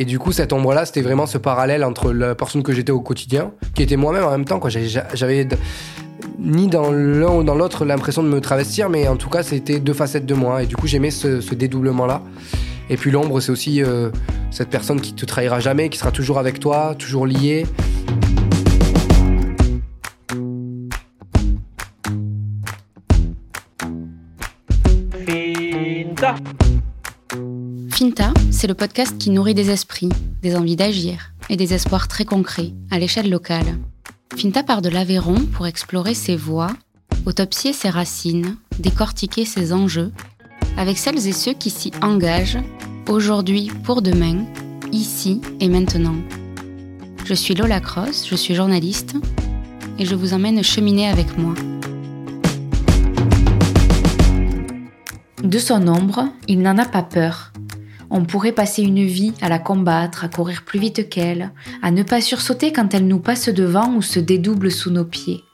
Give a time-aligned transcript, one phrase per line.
[0.00, 3.02] Et du coup, cette ombre-là, c'était vraiment ce parallèle entre la personne que j'étais au
[3.02, 4.58] quotidien, qui était moi-même en même temps.
[5.12, 5.46] J'avais
[6.38, 9.78] ni dans l'un ou dans l'autre l'impression de me travestir, mais en tout cas, c'était
[9.78, 10.62] deux facettes de moi.
[10.62, 12.22] Et du coup, j'aimais ce, dédoublement-là.
[12.88, 14.08] Et puis l'ombre, c'est aussi euh,
[14.50, 17.66] cette personne qui te trahira jamais, qui sera toujours avec toi, toujours liée.
[25.26, 26.36] Finta.
[28.00, 30.08] Finta, c'est le podcast qui nourrit des esprits,
[30.40, 33.76] des envies d'agir et des espoirs très concrets à l'échelle locale.
[34.34, 36.70] Finta part de l'Aveyron pour explorer ses voies,
[37.26, 40.12] autopsier ses racines, décortiquer ses enjeux,
[40.78, 42.60] avec celles et ceux qui s'y engagent,
[43.06, 44.46] aujourd'hui pour demain,
[44.92, 46.16] ici et maintenant.
[47.26, 49.16] Je suis Lola Cross, je suis journaliste,
[49.98, 51.52] et je vous emmène cheminer avec moi.
[55.44, 57.49] De son ombre, il n'en a pas peur.
[58.12, 62.02] On pourrait passer une vie à la combattre, à courir plus vite qu'elle, à ne
[62.02, 65.44] pas sursauter quand elle nous passe devant ou se dédouble sous nos pieds.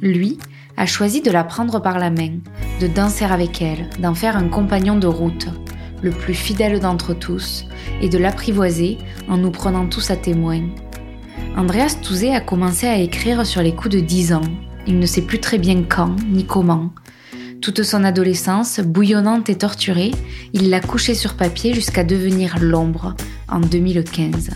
[0.00, 0.38] Lui
[0.76, 2.38] a choisi de la prendre par la main,
[2.80, 5.48] de danser avec elle, d'en faire un compagnon de route,
[6.02, 7.64] le plus fidèle d'entre tous,
[8.00, 8.98] et de l'apprivoiser
[9.28, 10.62] en nous prenant tous à témoin.
[11.56, 14.42] Andreas Touzé a commencé à écrire sur les coups de 10 ans.
[14.86, 16.90] Il ne sait plus très bien quand ni comment,
[17.60, 20.12] toute son adolescence, bouillonnante et torturée,
[20.52, 23.14] il l'a couchée sur papier jusqu'à devenir L'ombre
[23.48, 24.50] en 2015.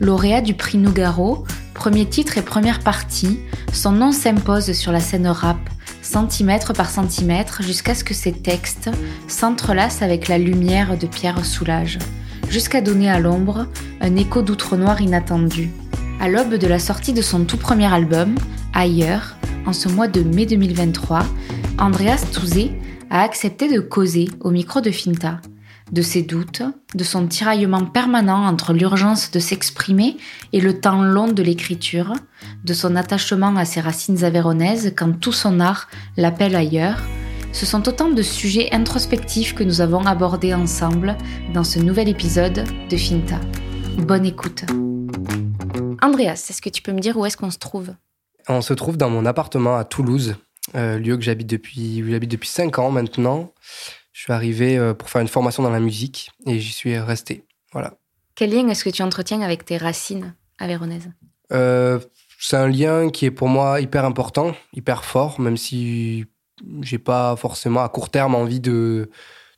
[0.00, 3.40] Lauréat du prix Nougaro, premier titre et première partie,
[3.72, 5.58] son nom s'impose sur la scène rap,
[6.02, 8.90] centimètre par centimètre, jusqu'à ce que ses textes
[9.28, 11.98] s'entrelacent avec la lumière de Pierre Soulages,
[12.48, 13.66] jusqu'à donner à l'ombre
[14.00, 15.70] un écho d'outre-noir inattendu.
[16.20, 18.34] À l'aube de la sortie de son tout premier album,
[18.72, 19.36] Ailleurs,
[19.66, 21.24] en ce mois de mai 2023,
[21.78, 22.72] Andreas Touzé
[23.10, 25.40] a accepté de causer au micro de Finta
[25.92, 26.62] de ses doutes,
[26.94, 30.16] de son tiraillement permanent entre l'urgence de s'exprimer
[30.52, 32.12] et le temps long de l'écriture,
[32.64, 37.00] de son attachement à ses racines avéronaises quand tout son art l'appelle ailleurs.
[37.52, 41.16] Ce sont autant de sujets introspectifs que nous avons abordés ensemble
[41.54, 43.40] dans ce nouvel épisode de Finta.
[43.96, 44.64] Bonne écoute.
[46.02, 47.94] Andreas, est-ce que tu peux me dire où est-ce qu'on se trouve?
[48.48, 50.36] On se trouve dans mon appartement à Toulouse,
[50.74, 53.52] euh, lieu que j'habite depuis, j'habite depuis 5 ans maintenant.
[54.12, 57.44] Je suis arrivé euh, pour faire une formation dans la musique et j'y suis resté.
[57.72, 57.94] Voilà.
[58.34, 61.10] Quel lien est-ce que tu entretiens avec tes racines avéronaises
[61.52, 61.98] euh,
[62.38, 66.26] C'est un lien qui est pour moi hyper important, hyper fort, même si
[66.80, 69.10] j'ai pas forcément à court terme envie de,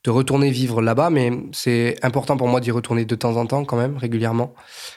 [0.05, 3.65] de retourner vivre là-bas, mais c'est important pour moi d'y retourner de temps en temps
[3.65, 4.55] quand même, régulièrement,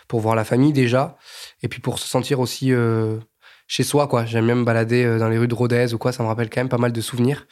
[0.08, 1.18] pour voir la famille déjà,
[1.64, 2.72] et puis pour se sentir aussi
[3.72, 4.26] chez soi, quoi.
[4.26, 6.50] J'aime bien me balader euh, dans les rues de Rodez ou quoi, ça me rappelle
[6.50, 7.48] quand même pas mal de souvenirs.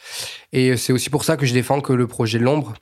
[0.51, 2.73] Et euh, c'est aussi pour ça que je défends que le projet l'ombre,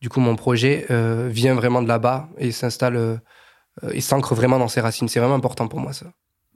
[0.00, 3.20] du coup, mon projet euh, vient vraiment de là-bas et s'installe
[3.92, 5.06] et s'ancre vraiment dans ses racines.
[5.06, 6.06] C'est vraiment important pour moi, ça.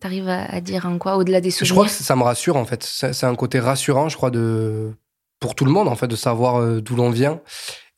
[0.00, 2.64] T'arrives à, dire en quoi, au-delà des souvenirs Je crois que ça me rassure, en
[2.64, 2.82] fait.
[2.82, 4.96] C'est un côté rassurant, je crois, de
[5.40, 7.40] pour tout le monde, en fait, de savoir d'où l'on vient.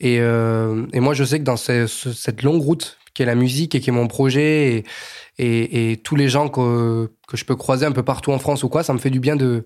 [0.00, 3.80] Et, et, moi, je sais que dans cette longue route qui est la musique et
[3.80, 4.84] qui est mon projet
[5.38, 8.62] et, et, tous les gens que, que, je peux croiser un peu partout en France
[8.62, 9.64] ou quoi, ça me fait du bien de.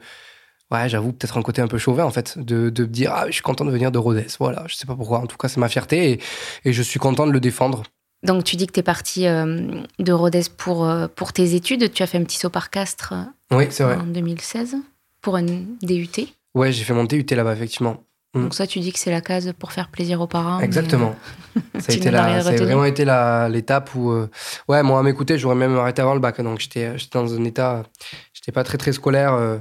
[0.71, 3.27] Ouais, j'avoue, peut-être un côté un peu chauvin en fait, de, de me dire Ah,
[3.27, 4.27] je suis content de venir de Rodez.
[4.39, 5.19] Voilà, je sais pas pourquoi.
[5.19, 6.21] En tout cas, c'est ma fierté et,
[6.65, 7.83] et, je suis content de le défendre.
[8.23, 11.93] Donc, tu dis que tu es parti euh, de Rodez pour, euh, pour tes études.
[11.93, 13.15] Tu as fait un petit saut par Castres
[13.51, 13.97] oui, c'est vrai.
[13.97, 14.77] en 2016
[15.21, 16.09] pour un DUT.
[16.55, 18.05] Ouais, j'ai fait mon DUT là-bas, effectivement.
[18.35, 18.43] Mm.
[18.43, 20.61] Donc ça, tu dis que c'est la case pour faire plaisir aux parents.
[20.61, 21.15] Exactement.
[21.79, 23.05] ça a, été la, vraiment été
[23.51, 24.29] l'étape où, euh,
[24.69, 26.41] ouais, moi à m'écouter, j'aurais même arrêté avant le bac.
[26.41, 27.83] Donc j'étais dans un état,
[28.33, 29.35] j'étais pas très très scolaire.
[29.35, 29.59] Euh,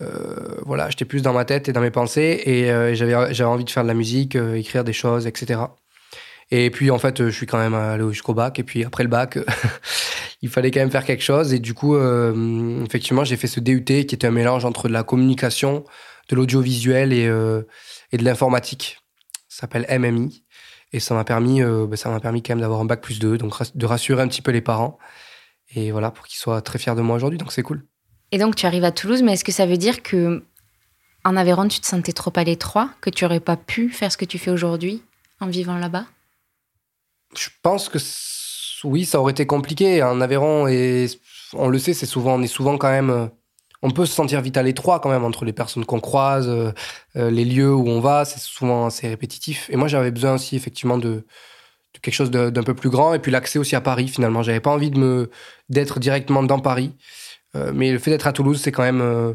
[0.00, 3.64] euh, voilà, j'étais plus dans ma tête et dans mes pensées et j'avais j'avais envie
[3.64, 5.60] de faire de la musique, écrire des choses, etc.
[6.50, 9.10] Et puis en fait, je suis quand même allé jusqu'au bac et puis après le
[9.10, 9.38] bac,
[10.42, 11.98] il fallait quand même faire quelque chose et du coup,
[12.84, 15.84] effectivement, j'ai fait ce DUT qui était un mélange entre de la communication,
[16.28, 17.28] de l'audiovisuel et
[18.12, 18.98] et de l'informatique.
[19.48, 20.44] Ça s'appelle MMI.
[20.92, 23.18] Et ça m'a permis, euh, bah, ça m'a permis quand même d'avoir un bac plus
[23.18, 24.98] 2, donc de rassurer un petit peu les parents.
[25.74, 27.38] Et voilà, pour qu'ils soient très fiers de moi aujourd'hui.
[27.38, 27.84] Donc c'est cool.
[28.32, 30.42] Et donc tu arrives à Toulouse, mais est-ce que ça veut dire que
[31.24, 34.16] en Aveyron, tu te sentais trop à l'étroit, que tu n'aurais pas pu faire ce
[34.16, 35.02] que tu fais aujourd'hui
[35.40, 36.06] en vivant là-bas?
[37.36, 37.98] Je pense que
[38.84, 40.02] oui, ça aurait été compliqué.
[40.02, 41.06] En Aveyron, et
[41.52, 43.26] on le sait, c'est souvent, on est souvent quand même euh,
[43.82, 46.72] on peut se sentir vite à l'étroit quand même entre les personnes qu'on croise, euh,
[47.16, 49.70] euh, les lieux où on va, c'est souvent assez répétitif.
[49.70, 51.24] Et moi, j'avais besoin aussi effectivement de,
[52.02, 54.42] quelque chose d'un peu plus grand et puis l'accès aussi à Paris finalement.
[54.42, 55.30] J'avais pas envie de
[55.68, 56.94] d'être directement dans Paris,
[57.56, 59.34] euh, mais le fait d'être à Toulouse, c'est quand même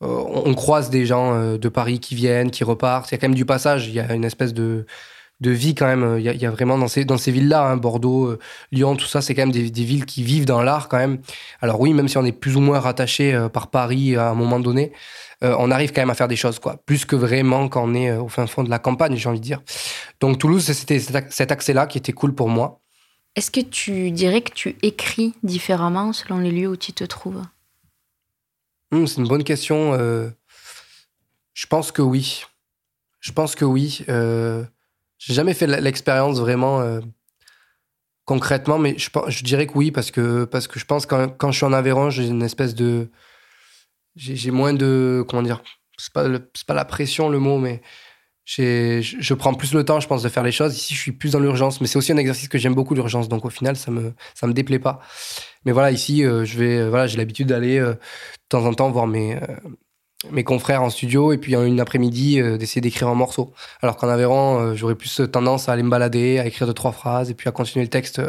[0.00, 3.10] on, croise des gens de Paris qui viennent, qui repartent.
[3.10, 3.88] Il y a quand même du passage.
[3.88, 4.86] Il y a une espèce de
[5.44, 6.16] de vie quand même.
[6.18, 8.36] Il y a, vraiment dans ces, dans ces villes-là, hein, Bordeaux,
[8.72, 11.18] Lyon, tout ça, c'est quand même des, des, villes qui vivent dans l'art quand même.
[11.60, 14.58] Alors oui, même si on est plus ou moins rattaché par Paris à un moment
[14.58, 14.92] donné,
[15.42, 16.80] on arrive quand même à faire des choses, quoi.
[16.86, 19.44] Plus que vraiment quand on est au fin fond de la campagne, j'ai envie de
[19.44, 19.60] dire.
[20.20, 22.80] Donc Toulouse, c'était cet accès-là qui était cool pour moi.
[23.36, 27.42] Est-ce que tu dirais que tu écris différemment selon les lieux où tu te trouves?
[28.92, 29.94] Hmm, C'est une bonne question.
[29.94, 30.30] Euh,
[31.52, 32.44] je pense que oui.
[33.18, 34.04] Je pense que oui.
[34.08, 34.64] Euh,
[35.18, 37.00] j'ai jamais fait l'expérience vraiment euh,
[38.24, 41.56] concrètement, mais je, dirais que oui parce que parce que je pense que quand, je
[41.56, 43.10] suis en Aveyron, j'ai une espèce de
[44.16, 45.62] j'ai moins de comment dire.
[45.96, 46.26] C'est pas
[46.66, 47.80] pas la pression le mot, mais
[48.46, 50.76] je prends plus le temps, je pense, de faire les choses.
[50.76, 53.28] Ici, je suis plus dans l'urgence, mais c'est aussi un exercice que j'aime beaucoup, l'urgence.
[53.28, 55.00] Donc, au final, ça me, ça me déplaît pas.
[55.64, 57.96] Mais voilà, ici, euh, je vais, euh, voilà, j'ai l'habitude d'aller de
[58.48, 59.38] temps en temps voir mes,
[60.30, 63.52] mes confrères en studio et puis en une après-midi d'essayer d'écrire un morceau.
[63.82, 67.30] Alors qu'en Aveyron, j'aurais plus tendance à aller me balader, à écrire deux, trois phrases
[67.30, 68.20] et puis à continuer le texte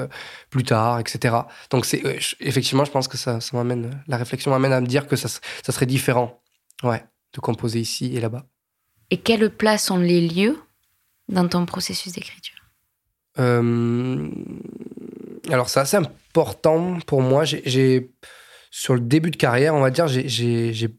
[0.49, 1.35] plus tard, etc.
[1.69, 2.01] Donc, c'est,
[2.39, 5.27] effectivement, je pense que ça, ça m'amène, la réflexion m'amène à me dire que ça,
[5.27, 6.41] ça serait différent,
[6.83, 7.03] ouais,
[7.33, 8.45] de composer ici et là-bas.
[9.11, 10.57] Et quelle place ont les lieux
[11.29, 12.55] dans ton processus d'écriture?
[13.37, 14.29] Euh,
[15.51, 17.43] Alors, c'est assez important pour moi.
[17.45, 18.11] J'ai,
[18.71, 20.89] sur le début de carrière, on va dire, j'ai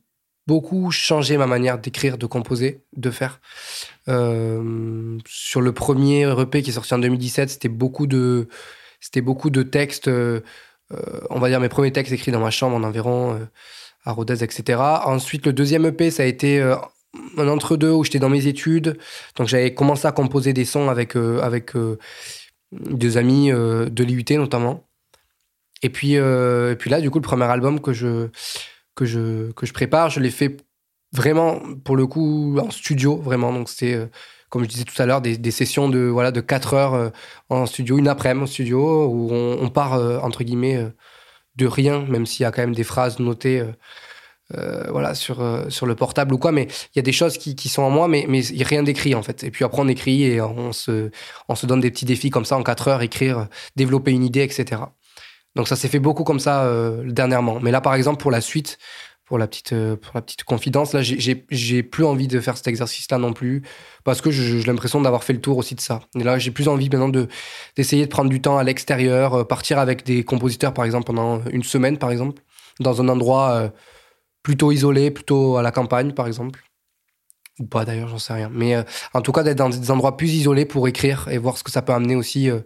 [0.47, 3.41] beaucoup changé ma manière d'écrire, de composer, de faire.
[4.09, 8.49] Euh, sur le premier EP qui est sorti en 2017, c'était beaucoup de,
[9.01, 10.09] c'était beaucoup de textes.
[10.09, 10.41] Euh,
[11.31, 13.39] on va dire mes premiers textes écrits dans ma chambre en environ
[14.05, 14.81] à Rodez, etc.
[15.05, 16.63] Ensuite, le deuxième EP, ça a été
[17.37, 18.99] un entre-deux où j'étais dans mes études.
[19.37, 21.99] Donc j'avais commencé à composer des sons avec, euh, avec euh,
[22.73, 24.85] des amis euh, de l'IUT notamment.
[25.83, 28.29] Et puis, et puis là, du coup, le premier album que je,
[28.97, 30.57] que je, que je prépare, je l'ai fait
[31.13, 33.53] vraiment, pour le coup, en studio, vraiment.
[33.53, 34.09] Donc c'était,
[34.51, 37.13] comme je disais tout à l'heure, des, des, sessions de, voilà, de 4 heures
[37.49, 39.93] en studio, une après-midi en studio, où on, part,
[40.25, 40.85] entre guillemets,
[41.57, 43.65] de rien, même s'il y a quand même des phrases notées
[44.55, 47.37] euh, voilà, sur, euh, sur le portable ou quoi, mais il y a des choses
[47.37, 49.43] qui, qui sont en moi, mais, mais rien d'écrit en fait.
[49.43, 51.11] Et puis après, on écrit et on se,
[51.49, 54.43] on se donne des petits défis comme ça en 4 heures, écrire, développer une idée,
[54.43, 54.83] etc.
[55.57, 57.59] Donc ça s'est fait beaucoup comme ça euh, dernièrement.
[57.61, 58.79] Mais là, par exemple, pour la suite,
[59.25, 63.19] pour la petite, pour la petite confidence, là, j'ai plus envie de faire cet exercice-là
[63.19, 63.63] non plus,
[64.05, 65.99] parce que j'ai l'impression d'avoir fait le tour aussi de ça.
[66.15, 67.09] Et là, j'ai plus envie maintenant
[67.75, 71.65] d'essayer de prendre du temps à l'extérieur, partir avec des compositeurs, par exemple, pendant une
[71.65, 72.41] semaine, par exemple,
[72.79, 73.73] dans un endroit
[74.45, 76.61] plutôt isolé, plutôt à la campagne, par exemple.
[77.59, 78.51] Ou pas d'ailleurs, j'en sais rien.
[78.53, 78.83] Mais euh,
[79.15, 81.71] en tout cas, d'être dans des endroits plus isolés pour écrire et voir ce que
[81.71, 82.61] ça peut amener aussi, euh,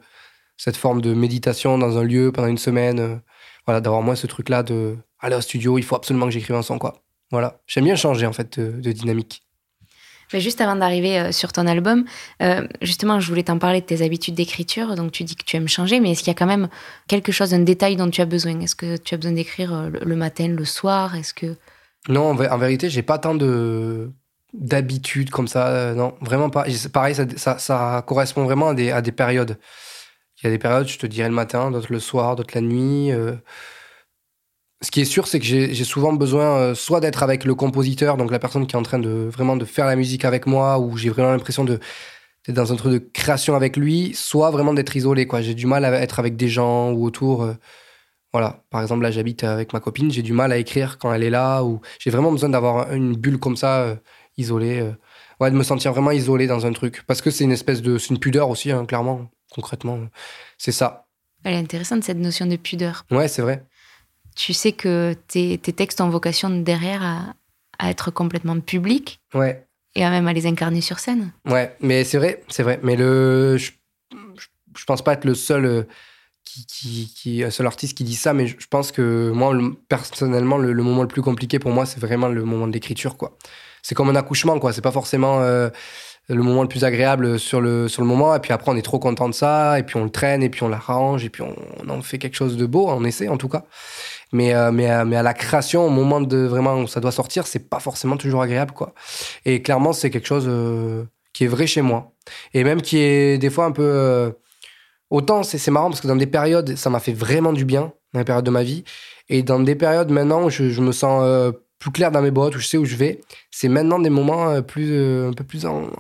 [0.61, 3.01] cette forme de méditation dans un lieu pendant une semaine.
[3.01, 3.17] Euh,
[3.67, 6.63] voilà, d'avoir moins ce truc-là de aller au studio, il faut absolument que j'écrive un
[6.63, 7.03] son, quoi.
[7.31, 7.61] Voilà.
[7.67, 9.43] J'aime bien changer, en fait, de dynamique.
[10.35, 12.05] Mais juste avant d'arriver euh, sur ton album,
[12.43, 14.97] euh, justement, je voulais t'en parler de tes habitudes d'écriture.
[14.97, 16.69] Donc, tu dis que tu aimes changer, mais est-ce qu'il y a quand même
[17.09, 18.61] quelque chose, un détail dont tu as besoin?
[18.61, 21.17] Est-ce que tu as besoin d'écrire le matin, le soir?
[21.17, 21.57] Est-ce que
[22.09, 24.11] non, en, vérité, j'ai pas tant de
[24.53, 25.95] d'habitudes comme ça.
[25.95, 26.67] non, vraiment pas.
[26.93, 29.57] Pareil, ça, ça, correspond vraiment à des, à des périodes.
[30.43, 32.63] Il y a des périodes, je te dirais le matin, d'autres le soir, d'autres la
[32.63, 33.13] nuit
[34.83, 38.17] ce qui est sûr, c'est que j'ai souvent besoin euh, soit d'être avec le compositeur,
[38.17, 40.79] donc la personne qui est en train de vraiment de faire la musique avec moi,
[40.79, 41.79] ou j'ai vraiment l'impression de
[42.47, 45.27] d'être dans un truc de création avec lui, soit vraiment d'être isolé.
[45.27, 45.43] quoi.
[45.43, 47.43] J'ai du mal à être avec des gens ou autour.
[47.43, 47.55] Euh,
[48.33, 48.65] voilà.
[48.71, 51.31] Par exemple, là, j'habite avec ma copine, j'ai du mal à écrire quand elle est
[51.31, 53.97] là, ou j'ai vraiment besoin d'avoir une bulle comme ça, euh,
[54.39, 54.91] isolée.
[55.41, 57.03] ouais, de me sentir vraiment isolé dans un truc.
[57.07, 57.99] Parce que c'est une espèce de.
[57.99, 59.99] C'est une pudeur aussi, hein, clairement, concrètement.
[60.59, 61.07] C'est ça.
[61.45, 63.05] Elle est intéressante, cette notion de pudeur.
[63.11, 63.65] Ouais, c'est vrai
[64.35, 67.03] tu sais que tes, textes ont vocation derrière
[67.79, 69.21] à, être complètement publics.
[69.35, 69.67] Ouais.
[69.95, 71.33] Et à même à les incarner sur scène.
[71.47, 72.79] Ouais, mais c'est vrai, c'est vrai.
[72.83, 73.73] Mais le, je,
[74.77, 75.83] je, pense pas être le seul euh,
[76.45, 81.03] qui, qui, seul artiste qui dit ça, mais je, pense que moi, personnellement, le, moment
[81.03, 83.37] le plus compliqué pour moi, c'est vraiment le moment de l'écriture, quoi.
[83.83, 84.73] C'est comme un accouchement, quoi.
[84.73, 85.71] C'est pas forcément euh,
[86.35, 88.83] le moment le plus agréable sur le, sur le moment, et puis après, on est
[88.83, 91.43] trop content de ça, et puis on le traîne, et puis on l'arrange, et puis
[91.43, 93.65] on, en fait quelque chose de beau, on essaie en tout cas.
[94.33, 97.13] Mais, euh, mais, euh, mais à la création, au moment de vraiment où ça doit
[97.13, 98.95] sortir, c'est pas forcément toujours agréable, quoi.
[99.45, 102.13] Et clairement, c'est quelque chose euh, qui est vrai chez moi.
[102.55, 104.33] Et même qui est des fois un peu.
[105.11, 108.21] autant, c'est marrant parce que dans des périodes, ça m'a fait vraiment du bien, dans
[108.21, 108.85] les périodes de ma vie.
[109.29, 112.61] Et dans des périodes maintenant où je, me sens plus clair dans mes bottes, où
[112.61, 113.21] je sais où je vais,
[113.51, 115.91] c'est maintenant des moments plus, un peu plus en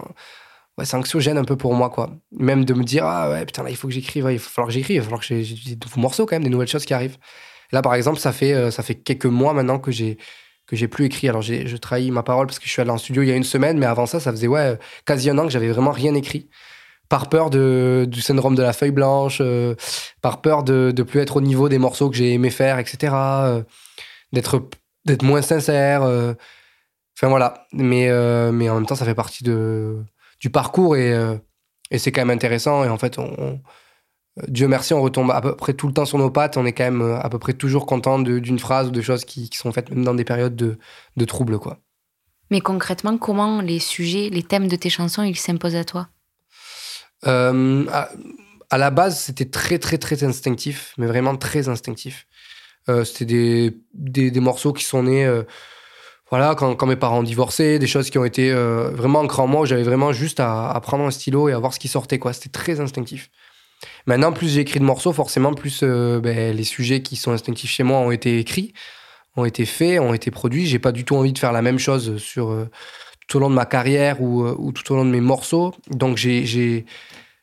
[0.80, 2.10] ouais, c'est anxiogène un peu pour moi, quoi.
[2.32, 4.68] Même de me dire, ah ouais, putain, là, il faut que j'écrive, il va falloir
[4.68, 5.42] que j'écrive, il va falloir que j'ai
[5.74, 7.18] des nouveaux morceaux quand même, des nouvelles choses qui arrivent.
[7.72, 10.18] Là, par exemple, ça fait, euh, ça fait quelques mois maintenant que j'ai
[10.66, 11.28] que j'ai plus écrit.
[11.28, 13.36] Alors, je trahis ma parole parce que je suis allé en studio il y a
[13.36, 16.14] une semaine, mais avant ça, ça faisait ouais, quasi un an que j'avais vraiment rien
[16.14, 16.48] écrit.
[17.08, 19.42] par peur de, du syndrome de la feuille blanche,
[20.22, 23.12] par peur de ne plus être au niveau des morceaux que j'ai aimé faire, etc.
[24.32, 24.62] d'être
[25.04, 26.02] d'être moins sincère.
[26.02, 27.66] Enfin voilà.
[27.72, 28.08] Mais,
[28.52, 30.02] mais en même temps, ça fait partie de,
[30.40, 31.14] du parcours et,
[31.90, 32.84] et c'est quand même intéressant.
[32.84, 33.60] Et en fait, on,
[34.48, 36.56] Dieu merci, on retombe à peu près tout le temps sur nos pattes.
[36.56, 39.50] On est quand même à peu près toujours content d'une phrase ou de choses qui,
[39.50, 40.78] qui, sont faites même dans des périodes de,
[41.16, 41.78] de troubles, quoi.
[42.50, 46.08] Mais concrètement, comment les sujets, les thèmes de tes chansons, ils s'imposent à toi?
[47.26, 47.86] Euh,
[48.70, 52.26] à, la base, c'était très, très, très instinctif, mais vraiment très instinctif.
[52.88, 53.24] Euh, c'était
[53.94, 55.42] des, des, morceaux qui sont nés euh,
[56.30, 59.66] voilà, quand, mes parents ont divorcé, des choses qui ont été vraiment ancrées en moi,
[59.66, 62.20] j'avais vraiment juste à, prendre un stylo et à voir ce qui sortait.
[62.20, 62.32] quoi.
[62.32, 63.30] C'était très instinctif.
[64.06, 67.82] Maintenant, plus j'ai écrit de morceaux, forcément, plus ben, les sujets qui sont instinctifs chez
[67.82, 68.72] moi ont été écrits
[69.36, 70.66] ont été faits, ont été produits.
[70.66, 72.68] J'ai pas du tout envie de faire la même chose sur euh,
[73.28, 75.74] tout au long de ma carrière ou, euh, ou, tout au long de mes morceaux.
[75.90, 76.84] Donc j'ai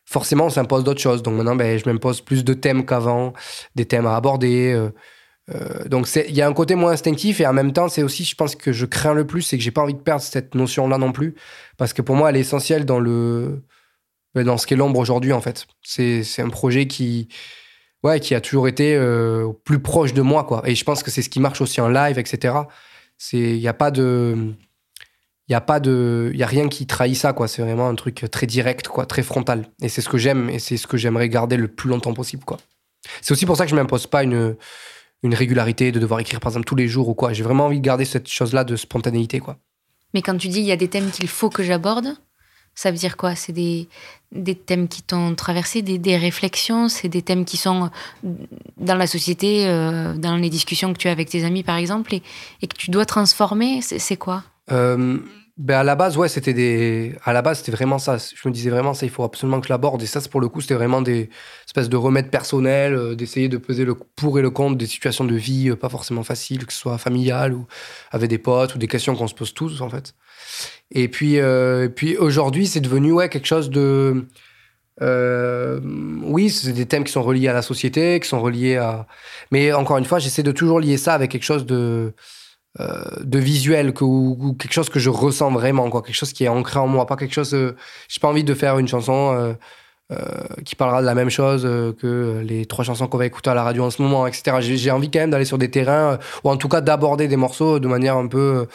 [0.05, 1.23] forcément on s'impose d'autres choses.
[1.23, 3.33] Donc maintenant, ben, je m'impose plus de thèmes qu'avant,
[3.75, 4.89] des thèmes à aborder.
[5.53, 8.25] Euh, donc il y a un côté moins instinctif et en même temps, c'est aussi,
[8.25, 10.55] je pense que je crains le plus, c'est que j'ai pas envie de perdre cette
[10.55, 11.35] notion-là non plus,
[11.77, 13.63] parce que pour moi, elle est essentielle dans le
[14.35, 15.67] ben, dans ce qu'est l'ombre aujourd'hui en fait.
[15.83, 17.29] C'est un projet qui
[18.03, 20.61] ouais, qui a toujours été euh, plus proche de moi, quoi.
[20.65, 22.55] Et je pense que c'est ce qui marche aussi en live, etc.
[23.17, 24.53] C'est, il n'y a pas de,
[25.47, 27.47] il y a pas de, y a rien qui trahit ça, quoi.
[27.47, 29.67] C'est vraiment un truc très direct, quoi, très frontal.
[29.81, 32.43] Et c'est ce que j'aime, et c'est ce que j'aimerais garder le plus longtemps possible,
[32.45, 32.57] quoi.
[33.21, 34.55] C'est aussi pour ça que je m'impose pas une,
[35.23, 37.33] une régularité de devoir écrire, par exemple, tous les jours ou quoi.
[37.33, 39.57] J'ai vraiment envie de garder cette chose-là de spontanéité, quoi.
[40.13, 42.15] Mais quand tu dis il y a des thèmes qu'il faut que j'aborde,
[42.75, 43.35] ça veut dire quoi?
[43.35, 43.89] C'est des,
[44.31, 47.89] des thèmes qui t'ont traversé, des, des réflexions, c'est des thèmes qui sont
[48.77, 52.13] dans la société, euh, dans les discussions que tu as avec tes amis, par exemple,
[52.13, 52.21] et,
[52.61, 53.81] et que tu dois transformer?
[53.81, 54.43] C'est quoi?
[54.71, 55.17] Euh,
[55.57, 57.15] ben à la base, ouais, c'était des.
[57.23, 58.17] À la base, c'était vraiment ça.
[58.17, 60.01] Je me disais vraiment ça, il faut absolument que je l'aborde.
[60.03, 61.29] Et ça, pour le coup, c'était vraiment des
[61.65, 65.25] espèces de remèdes personnels, euh, d'essayer de peser le pour et le contre des situations
[65.25, 67.65] de vie pas forcément faciles, que ce soit familiales ou
[68.11, 70.13] avec des potes ou des questions qu'on se pose tous, en fait.
[70.91, 74.25] Et puis, euh, puis aujourd'hui, c'est devenu ouais, quelque chose de.
[75.01, 75.79] Euh,
[76.23, 79.07] oui, c'est des thèmes qui sont reliés à la société, qui sont reliés à.
[79.51, 82.11] Mais encore une fois, j'essaie de toujours lier ça avec quelque chose de, euh,
[82.79, 86.01] de visuel ou, quelque chose que je ressens vraiment, quoi.
[86.01, 87.53] Quelque chose qui est ancré en moi, pas quelque chose.
[87.53, 87.75] Euh,
[88.07, 89.55] j'ai pas envie de faire une chanson.
[90.09, 90.23] Euh,
[90.63, 91.63] qui parlera de la même chose
[91.99, 94.55] que les trois chansons qu'on va écouter à la radio en ce moment, etc.
[94.61, 97.79] J'ai envie quand même d'aller sur des terrains, ou en tout cas d'aborder des morceaux
[97.79, 98.67] de manière un peu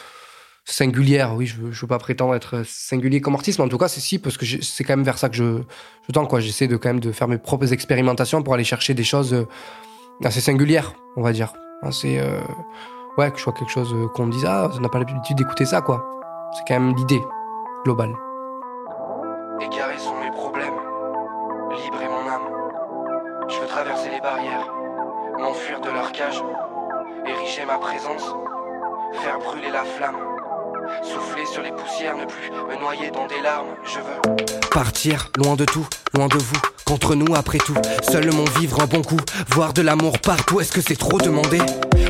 [0.64, 1.34] singulière.
[1.34, 4.00] Oui, je veux, veux pas prétendre être singulier comme artiste, mais en tout cas, c'est
[4.00, 5.62] si, parce que c'est quand même vers ça que je,
[6.06, 6.28] je tends.
[6.38, 9.46] J'essaie de quand même de faire mes propres expérimentations pour aller chercher des choses euh,
[10.24, 11.52] assez singulières, on va dire.
[12.04, 12.40] Euh,
[13.18, 15.36] ouais, que je vois quelque chose euh, qu'on me dise, ah, on n'a pas l'habitude
[15.36, 16.04] d'écouter ça, quoi.
[16.52, 17.24] C'est quand même l'idée
[17.84, 18.14] globale.
[19.60, 20.74] Égarés sont mes problèmes,
[21.70, 23.48] libre est mon âme.
[23.48, 24.72] Je veux traverser les barrières,
[25.38, 26.42] m'enfuir de leur cage,
[27.26, 28.34] ériger ma présence,
[29.14, 30.16] faire brûler la flamme.
[31.52, 33.74] Sur les poussières, ne plus me noyer dans des larmes.
[33.84, 36.60] Je veux partir loin de tout, loin de vous.
[36.86, 37.76] Contre nous, après tout,
[38.10, 39.18] seul mon vivre un bon coup.
[39.50, 41.58] Voir de l'amour partout, est-ce que c'est trop demandé?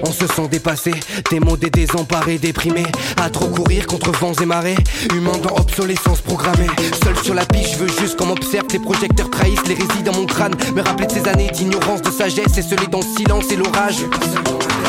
[0.05, 0.93] On se sent dépassé,
[1.29, 2.85] démodé, désemparé, déprimé.
[3.21, 4.79] À trop courir contre vents et marées.
[5.13, 6.71] Humain dans obsolescence programmée.
[7.03, 8.69] Seul sur la piste, je veux juste qu'on m'observe.
[8.69, 10.55] Tes projecteurs trahissent les résidus dans mon crâne.
[10.73, 14.05] Me rappeler de ces années d'ignorance, de sagesse et scellé dans le silence et l'orage.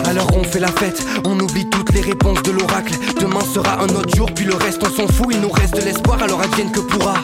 [0.06, 2.94] Alors on fait la fête, on oublie toutes les réponses de l'oracle.
[3.20, 5.28] Demain sera un autre jour, puis le reste on s'en fout.
[5.32, 7.16] Il nous reste de l'espoir, alors advienne que pourra.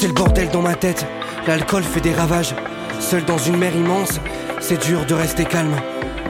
[0.00, 1.06] C'est le bordel dans ma tête,
[1.46, 2.54] l'alcool fait des ravages.
[3.00, 4.20] Seul dans une mer immense,
[4.60, 5.76] c'est dur de rester calme.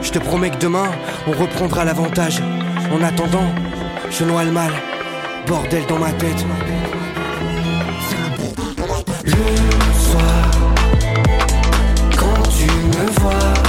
[0.01, 0.89] Je te promets que demain,
[1.27, 2.41] on reprendra l'avantage.
[2.91, 3.45] En attendant,
[4.09, 4.71] je noie le mal.
[5.47, 6.45] Bordel dans ma tête.
[9.25, 10.51] Le soir,
[12.17, 13.62] quand tu me vois,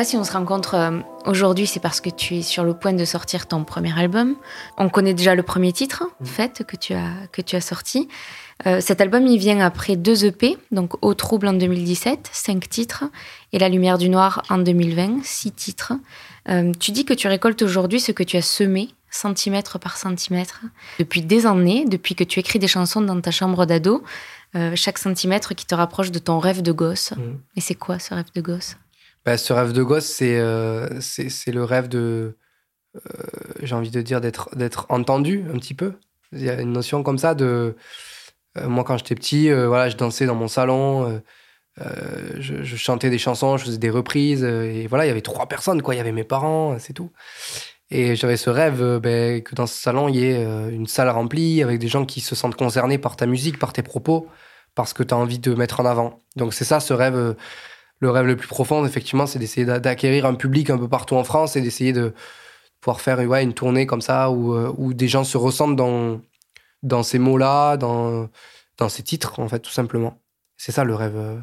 [0.00, 2.94] là, si on se rencontre euh, aujourd'hui, c'est parce que tu es sur le point
[2.94, 4.34] de sortir ton premier album.
[4.78, 6.24] On connaît déjà le premier titre, mmh.
[6.24, 8.08] Fête, que tu as, que tu as sorti.
[8.66, 13.04] Euh, cet album, il vient après deux EP, donc Au Trouble en 2017, cinq titres,
[13.52, 15.92] et La Lumière du Noir en 2020, six titres.
[16.48, 20.62] Euh, tu dis que tu récoltes aujourd'hui ce que tu as semé, centimètre par centimètre,
[20.98, 24.02] depuis des années, depuis que tu écris des chansons dans ta chambre d'ado.
[24.74, 27.12] chaque centimètre qui te rapproche de ton rêve de gosse.
[27.12, 27.20] Mmh.
[27.56, 28.76] Et c'est quoi ce rêve de gosse?
[29.24, 30.40] Bah, Ce rêve de gosse, c'est
[31.00, 32.36] c'est le rêve de.
[33.62, 35.94] J'ai envie de dire d'être entendu un petit peu.
[36.32, 37.76] Il y a une notion comme ça de.
[38.56, 41.22] moi, quand j'étais petit, voilà, je dansais dans mon salon.
[41.78, 45.82] je, chantais des chansons, je faisais des reprises, et voilà, il y avait trois personnes,
[45.82, 45.94] quoi.
[45.94, 47.10] Il y avait mes parents, c'est tout.
[47.90, 50.86] Et j'avais ce rêve euh, ben, que dans ce salon, il y ait euh, une
[50.86, 54.28] salle remplie avec des gens qui se sentent concernés par ta musique, par tes propos,
[54.74, 56.18] parce que tu as envie de mettre en avant.
[56.36, 57.34] Donc c'est ça ce rêve, euh,
[58.00, 61.24] le rêve le plus profond, effectivement, c'est d'essayer d'acquérir un public un peu partout en
[61.24, 62.12] France et d'essayer de
[62.80, 66.20] pouvoir faire ouais, une tournée comme ça où, où des gens se ressentent dans,
[66.82, 68.28] dans ces mots-là, dans,
[68.78, 70.18] dans ces titres, en fait, tout simplement.
[70.56, 71.40] C'est ça le rêve,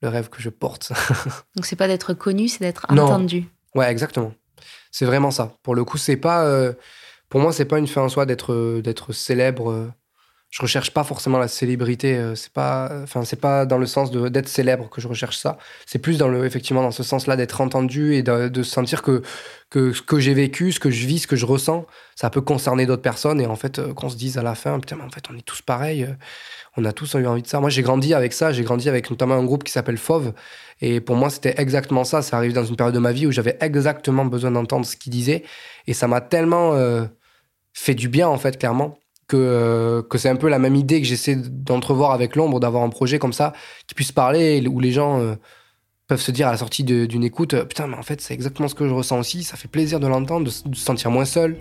[0.00, 0.92] le rêve que je porte.
[1.56, 3.46] Donc c'est pas d'être connu, c'est d'être entendu.
[3.74, 4.32] Ouais, exactement.
[4.90, 5.56] C'est vraiment ça.
[5.62, 6.44] Pour le coup, c'est pas.
[6.44, 6.72] Euh,
[7.28, 9.90] pour moi, c'est pas une fin en soi d'être euh, d'être célèbre.
[10.54, 10.56] Euh.
[10.56, 12.32] Je recherche pas forcément la célébrité.
[12.36, 12.90] C'est pas.
[13.02, 15.58] Enfin, c'est pas dans le sens d'être célèbre que je recherche ça.
[15.86, 19.22] C'est plus dans le effectivement dans ce sens-là d'être entendu et de, sentir que
[19.70, 22.40] que ce que j'ai vécu, ce que je vis, ce que je ressens, ça peut
[22.40, 25.10] concerner d'autres personnes et en fait qu'on se dise à la fin, putain, mais en
[25.10, 26.08] fait, on est tous pareils
[26.76, 27.60] on a tous eu envie de ça.
[27.60, 28.52] Moi, j'ai grandi avec ça.
[28.52, 30.32] J'ai grandi avec notamment un groupe qui s'appelle Fauve.
[30.80, 32.22] Et pour moi, c'était exactement ça.
[32.22, 35.12] Ça arrive dans une période de ma vie où j'avais exactement besoin d'entendre ce qu'il
[35.12, 35.44] disait.
[35.86, 37.04] Et ça m'a tellement euh,
[37.72, 41.00] fait du bien, en fait, clairement, que, euh, que c'est un peu la même idée
[41.00, 43.52] que j'essaie d'entrevoir avec l'ombre, d'avoir un projet comme ça
[43.86, 45.34] qui puisse parler, où les gens euh,
[46.08, 48.74] peuvent se dire à la sortie d'une écoute Putain, mais en fait, c'est exactement ce
[48.74, 49.42] que je ressens aussi.
[49.42, 51.56] Ça fait plaisir de l'entendre, de, se sentir moins seul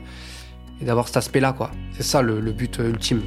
[0.82, 1.72] et d'avoir cet aspect-là, quoi.
[1.94, 3.22] C'est ça le but ultime.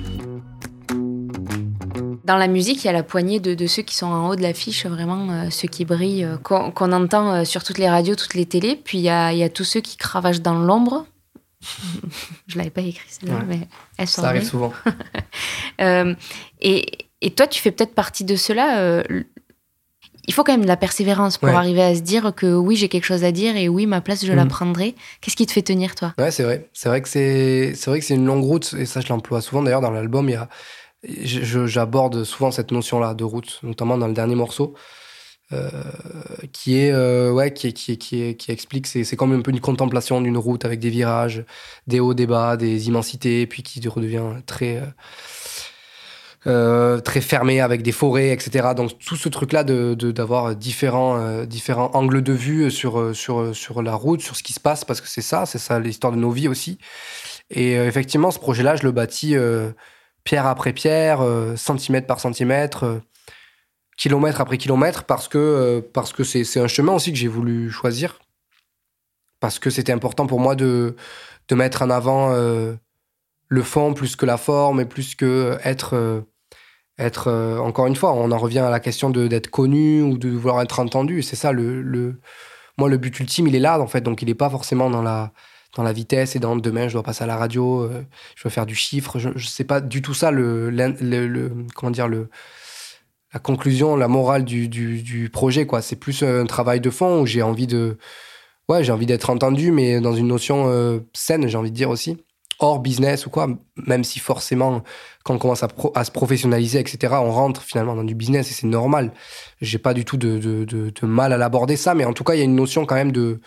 [2.26, 4.42] Dans la musique, il y a la poignée de, ceux qui sont en haut de
[4.42, 8.34] l'affiche, vraiment euh, ceux qui brillent, euh, qu'on entend euh, sur toutes les radios, toutes
[8.34, 8.80] les télés.
[8.82, 11.06] Puis il y a, tous ceux qui cravachent dans l'ombre.
[12.46, 14.72] Je l'avais pas écrit celle-là, mais sont Ça arrive souvent.
[16.60, 19.02] et, toi, tu fais peut-être partie de cela.
[20.28, 22.88] il faut quand même de la persévérance pour arriver à se dire que oui, j'ai
[22.88, 24.50] quelque chose à dire et oui, ma place, je la mhm.
[24.50, 24.94] prendrai.
[25.20, 26.14] Qu'est-ce qui te fait tenir, toi?
[26.18, 26.68] Ouais, c'est vrai.
[26.72, 29.40] C'est vrai que c'est, c'est vrai que c'est une longue route et ça, je l'emploie
[29.40, 29.62] souvent.
[29.62, 30.48] D'ailleurs, dans l'album, il y a
[31.22, 34.74] j'aborde souvent cette notion-là de route, notamment dans le dernier morceau,
[35.52, 35.70] euh,
[36.52, 39.60] qui est euh, ouais, qui, qui, qui, qui explique c'est c'est comme un peu une
[39.60, 41.44] contemplation d'une route avec des virages,
[41.86, 44.82] des hauts, des bas, des immensités, puis qui redevient très
[46.46, 48.68] euh, très fermé avec des forêts, etc.
[48.76, 53.94] Donc tout ce truc-là de d'avoir différents différents angles de vue sur sur sur la
[53.94, 56.30] route, sur ce qui se passe, parce que c'est ça, c'est ça l'histoire de nos
[56.30, 56.78] vies aussi.
[57.50, 59.36] Et effectivement, ce projet-là, je le bâtis
[60.26, 62.98] pierre après pierre, euh, centimètre par centimètre, euh,
[63.96, 67.70] kilomètre après kilomètre, parce que euh, parce que c'est un chemin aussi que j'ai voulu
[67.70, 68.18] choisir,
[69.40, 70.96] parce que c'était important pour moi de,
[71.48, 72.32] de mettre en avant
[73.48, 76.24] le fond plus que la forme et plus que être
[76.98, 77.30] être
[77.60, 80.80] encore une fois on en revient à la question d'être connu ou de vouloir être
[80.80, 81.22] entendu.
[81.22, 82.20] C'est ça le, le
[82.78, 84.00] moi le but ultime il est là en fait.
[84.00, 85.32] Donc il n'est pas forcément dans la
[85.76, 88.04] dans la vitesse et dans demain je dois passer à la radio, euh,
[88.34, 89.18] je dois faire du chiffre.
[89.18, 92.28] Je, ne sais pas du tout ça le, le, comment dire le
[93.32, 95.82] la conclusion, la morale du, du, projet quoi.
[95.82, 97.98] C'est plus un travail de fond où j'ai envie de
[98.68, 101.90] ouais j'ai envie d'être entendu mais dans une notion euh, saine j'ai envie de dire
[101.90, 102.16] aussi
[102.58, 103.48] hors business ou quoi.
[103.86, 104.82] Même si forcément
[105.24, 108.54] quand on commence à, à, se professionnaliser etc on rentre finalement dans du business et
[108.54, 109.12] c'est normal.
[109.60, 112.34] J'ai pas du tout de, de, de mal à l'aborder ça mais en tout cas
[112.34, 113.40] il y a une notion quand même de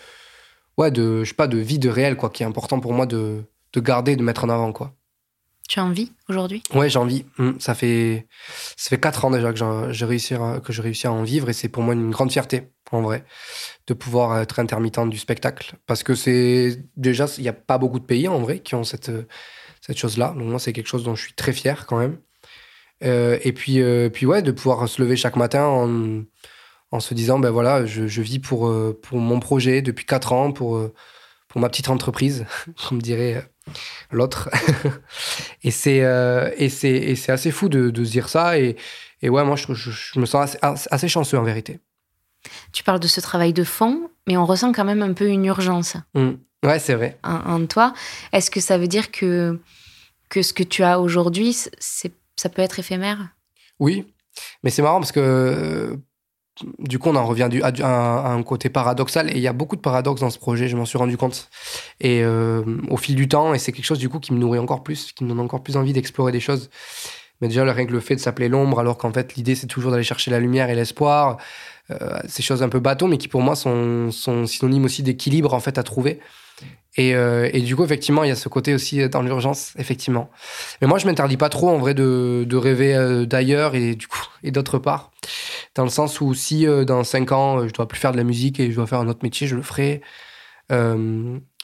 [0.79, 3.05] ouais, de, je sais pas, de vie, de réel, quoi, qui est important pour moi
[3.05, 4.95] de, de garder, de mettre en avant, quoi.
[5.69, 6.63] Tu as envie aujourd'hui?
[6.73, 7.25] Ouais, j'ai envie.
[7.37, 8.27] Hum, ça fait
[8.75, 11.53] ça fait quatre ans déjà que j'ai réussi que je réussis à en vivre et
[11.53, 13.23] c'est pour moi une grande fierté en vrai
[13.87, 15.75] de pouvoir être intermittent du spectacle.
[15.85, 18.83] Parce que c'est déjà il n'y a pas beaucoup de pays en vrai qui ont
[18.83, 19.11] cette
[19.79, 22.17] cette chose là donc moi c'est quelque chose dont je suis très fier quand même.
[23.03, 26.23] Euh, et puis euh, puis ouais de pouvoir se lever chaque matin en
[26.91, 30.33] en se disant ben voilà, je, je vis pour, euh, pour mon projet depuis 4
[30.33, 30.93] ans, pour, euh,
[31.47, 32.45] pour ma petite entreprise,
[32.87, 33.47] comme dirait
[34.11, 34.49] l'autre.
[35.63, 36.03] et c'est
[36.57, 38.75] et c'est c'est assez fou de, de, se dire ça et,
[39.21, 41.79] et ouais moi je, je, me sens assez, assez, chanceux en vérité.
[42.71, 45.45] Tu parles de ce travail de fond, mais on ressent quand même un peu une
[45.45, 45.97] urgence.
[46.13, 46.31] Mmh.
[46.63, 47.17] Ouais, c'est vrai.
[47.23, 47.93] En, en toi,
[48.31, 49.59] est-ce que ça veut dire que
[50.29, 53.29] que ce que tu as aujourd'hui, c'est ça peut être éphémère?
[53.79, 54.05] Oui,
[54.63, 55.99] mais c'est marrant parce que
[56.79, 59.29] du coup, on en revient à, un côté paradoxal.
[59.31, 61.49] Et il y a beaucoup de paradoxes dans ce projet, je m'en suis rendu compte.
[61.99, 64.59] Et euh, au fil du temps, et c'est quelque chose du coup qui me nourrit
[64.59, 66.69] encore plus, qui me donne encore plus envie d'explorer des choses.
[67.41, 69.91] Mais déjà, rien que le fait de s'appeler l'ombre, alors qu'en fait, l'idée, c'est toujours
[69.91, 71.37] d'aller chercher la lumière et l'espoir.
[72.27, 75.59] ces choses un peu bateau, mais qui pour moi sont, sont synonymes aussi d'équilibre en
[75.59, 76.19] fait à trouver.
[76.97, 80.29] Et, et, du coup, effectivement, il y a ce côté aussi dans l'urgence, effectivement.
[80.81, 84.51] Mais moi, je m'interdis pas trop en vrai de, rêver d'ailleurs et du coup et
[84.51, 85.11] d'autre part,
[85.75, 88.59] dans le sens où si dans cinq ans je dois plus faire de la musique
[88.59, 90.01] et je dois faire un autre métier, je le ferai.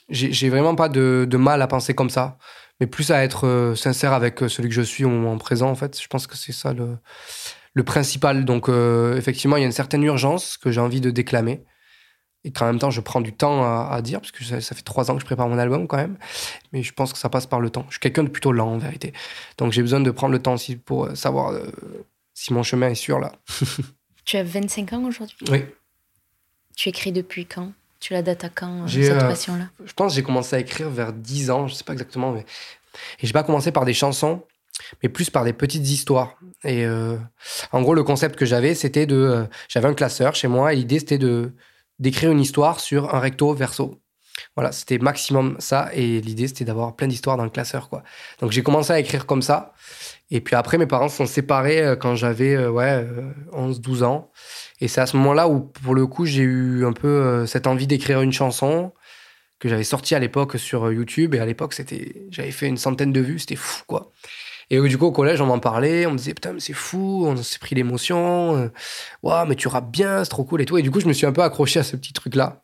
[0.10, 2.38] j'ai vraiment pas de, mal à penser comme ça
[2.80, 5.70] mais plus à être euh, sincère avec euh, celui que je suis au moment présent,
[5.70, 6.00] en fait.
[6.02, 8.46] Je pense que c'est ça le, principal.
[8.46, 11.64] Donc, euh, effectivement, il y a une certaine urgence que j'ai envie de déclamer.
[12.46, 15.12] Et qu'en même temps, je prends du temps à, dire, parce que ça, fait trois
[15.12, 16.16] ans que je prépare mon album quand même.
[16.72, 17.86] Mais je pense que ça passe par le temps.
[17.88, 19.14] Je suis quelqu'un de plutôt lent, en vérité.
[19.58, 21.54] Donc, j'ai besoin de prendre le temps aussi pour savoir
[22.36, 23.32] si mon chemin est sûr, là.
[24.26, 25.38] tu as 25 ans aujourd'hui?
[25.50, 25.66] Oui.
[26.76, 27.72] Tu écris depuis quand?
[28.00, 29.70] Tu la dates à quand, euh, cette euh, passion-là?
[29.84, 32.34] Je pense que j'ai commencé à écrire vers 10 ans, je sais pas exactement.
[32.34, 32.46] Mais...
[33.22, 34.44] Et j'ai pas commencé par des chansons,
[35.02, 36.38] mais plus par des petites histoires.
[36.64, 37.18] Et euh,
[37.72, 39.48] en gros, le concept que j'avais, c'était de.
[39.70, 41.54] j'avais un classeur chez moi et l'idée, c'était de
[42.00, 44.02] d'écrire une histoire sur un recto verso.
[44.56, 45.90] Voilà, c'était maximum ça.
[45.94, 48.04] Et l'idée, c'était d'avoir plein d'histoires dans le classeur, quoi.
[48.42, 49.74] Donc j'ai commencé à écrire comme ça.
[50.32, 53.06] Et puis après, mes parents se sont séparés quand j'avais ouais,
[53.54, 54.32] 11, 12 ans.
[54.82, 57.68] Et c'est à ce moment-là où, pour le coup, j'ai eu un peu euh, cette
[57.68, 58.92] envie d'écrire une chanson
[59.60, 61.34] que j'avais sortie à l'époque sur euh, YouTube.
[61.36, 64.12] Et à l'époque, c'était, j'avais fait une centaine de vues, c'était fou, quoi.
[64.70, 67.26] Et du coup, au collège, on m'en parlait, on me disait, putain, mais c'est fou,
[67.28, 68.72] on s'est pris l'émotion,
[69.24, 70.78] waouh, mais tu rappes bien, c'est trop cool et tout.
[70.78, 72.64] Et du coup, je me suis un peu accroché à ce petit truc-là.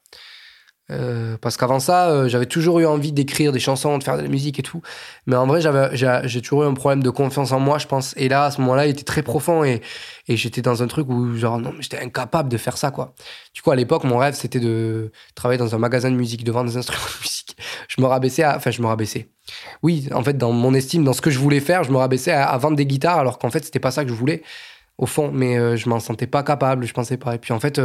[0.92, 4.24] Euh, parce qu'avant ça, euh, j'avais toujours eu envie d'écrire des chansons, de faire de
[4.24, 4.82] la musique et tout.
[5.26, 8.14] Mais en vrai, j'ai, toujours eu un problème de confiance en moi, je pense.
[8.18, 9.82] Et là, à ce moment-là, il était très profond et,
[10.28, 13.14] et j'étais dans un truc où, genre, non, j'étais incapable de faire ça, quoi.
[13.54, 16.52] Du coup, à l'époque, mon rêve, c'était de travailler dans un magasin de musique, de
[16.52, 17.58] vendre des instruments de musique.
[17.88, 19.30] Je me rabaissais à, enfin, je me rabaissais.
[19.84, 22.32] Oui, en fait, dans mon estime, dans ce que je voulais faire, je me rabaissais
[22.32, 24.44] à, vendre des guitares, alors qu'en fait, c'était pas ça que je voulais,
[24.98, 25.32] au fond.
[25.34, 27.36] Mais euh, je m'en sentais pas capable, je pensais pas.
[27.36, 27.82] Et puis, en fait,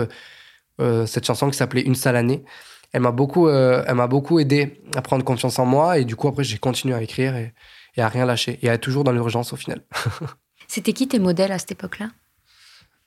[1.06, 2.44] cette chanson qui s'appelait Une sale année,
[2.92, 5.98] elle m'a beaucoup, euh, elle m'a beaucoup aidé à prendre confiance en moi.
[5.98, 7.52] Et du coup, après, j'ai continué à écrire et,
[7.98, 8.58] à rien lâcher.
[8.62, 9.82] Et à être toujours dans l'urgence au final.
[10.68, 12.10] c'était qui tes modèles à cette époque-là?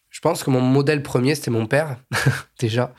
[0.09, 1.97] Je pense que mon modèle premier, c'était mon père,
[2.59, 2.93] déjà.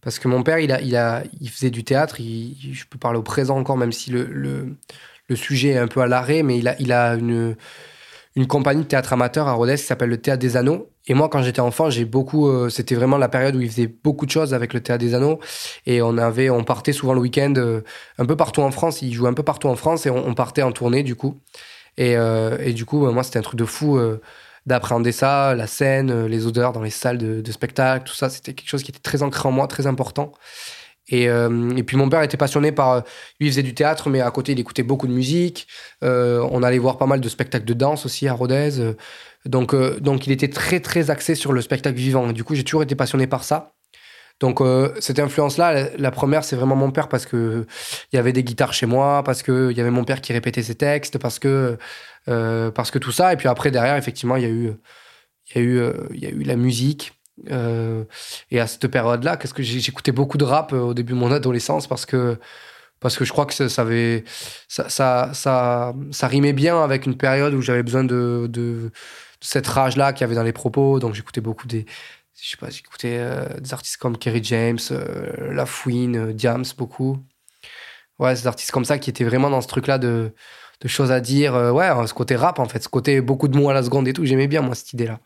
[0.00, 2.16] Parce que mon père, il, a, il, a, il faisait du théâtre.
[2.18, 4.76] je peux parler au présent encore, même si le, le,
[5.28, 7.56] le sujet est un peu à l'arrêt, mais il a, il a une
[8.36, 10.90] une compagnie de théâtre amateur à Rodez qui s'appelle le Théâtre des Anneaux.
[11.06, 12.48] Et moi, quand j'étais enfant, j'ai beaucoup.
[12.48, 15.14] Euh, c'était vraiment la période où il faisait beaucoup de choses avec le Théâtre des
[15.14, 15.40] Anneaux.
[15.86, 17.80] Et on avait, on partait souvent le week-end euh,
[18.18, 19.02] un peu partout en France.
[19.02, 21.40] Il jouait un peu partout en France et on, partait en tournée du coup.
[21.96, 23.98] Et, euh, et du coup, moi, c'était un truc de fou
[24.66, 28.28] d'appréhender ça, la scène, les odeurs dans les salles de, de spectacle, tout ça.
[28.28, 30.32] C'était quelque chose qui était très ancré en moi, très important.
[31.10, 32.98] Et, euh, et, puis mon père était passionné par.
[33.40, 35.66] Lui, il faisait du théâtre, mais à côté, il écoutait beaucoup de musique.
[36.04, 38.94] Euh, on allait voir pas mal de spectacles de danse aussi à Rodez.
[39.44, 42.32] Donc, euh, donc il était très, très axé sur le spectacle vivant.
[42.32, 43.72] Du coup, j'ai toujours été passionné par ça.
[44.40, 44.62] Donc,
[45.00, 47.66] cette influence-là, la, première, c'est vraiment mon père parce que
[48.10, 50.62] il y avait des guitares chez moi, parce qu'il y avait mon père qui répétait
[50.62, 51.76] ses textes, parce que,
[52.24, 53.34] parce que tout ça.
[53.34, 54.72] Et puis après, derrière, effectivement, il y a eu,
[55.54, 57.12] il y a eu, il y a eu la musique.
[57.50, 58.04] Euh,
[58.50, 61.32] et à cette période-là, qu'est-ce que j'écoutais beaucoup de rap euh, au début de mon
[61.32, 62.38] adolescence parce que
[63.00, 64.24] parce que je crois que ça, avait,
[64.68, 68.90] ça, ça, ça, ça, rimait bien avec une période où j'avais besoin de, de,
[69.40, 70.98] cette rage-là qu'il y avait dans les propos.
[71.00, 71.86] Donc j'écoutais beaucoup des,
[72.42, 74.78] je sais pas, j'écoutais euh, des artistes comme Kerry James,
[75.50, 77.18] La Fouine, Diams, beaucoup.
[78.18, 80.34] Ouais, des artistes comme ça qui étaient vraiment dans ce truc-là de,
[80.82, 81.54] de choses à dire.
[81.54, 84.12] ouais, ce côté rap en fait, ce côté beaucoup de mots à la seconde et
[84.12, 84.26] tout.
[84.26, 85.20] J'aimais bien moi cette idée-là.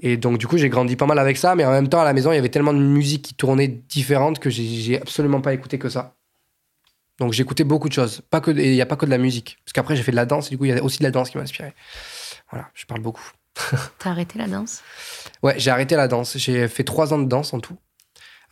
[0.00, 2.04] Et donc, du coup, j'ai grandi pas mal avec ça, mais en même temps, à
[2.04, 5.52] la maison, il y avait tellement de musique qui tournait différente que j'ai absolument pas
[5.52, 6.14] écouté que ça.
[7.18, 8.22] Donc, j'écoutais beaucoup de choses.
[8.30, 9.58] Pas que, il n'y a pas que de la musique.
[9.62, 11.04] Parce qu'après, j'ai fait de la danse, et du coup, il y a aussi de
[11.04, 11.74] la danse qui m'a inspiré.
[12.50, 13.30] Voilà, je parle beaucoup.
[13.98, 14.82] T'as arrêté la danse?
[15.42, 16.38] Ouais, j'ai arrêté la danse.
[16.38, 17.76] J'ai fait trois ans de danse en tout,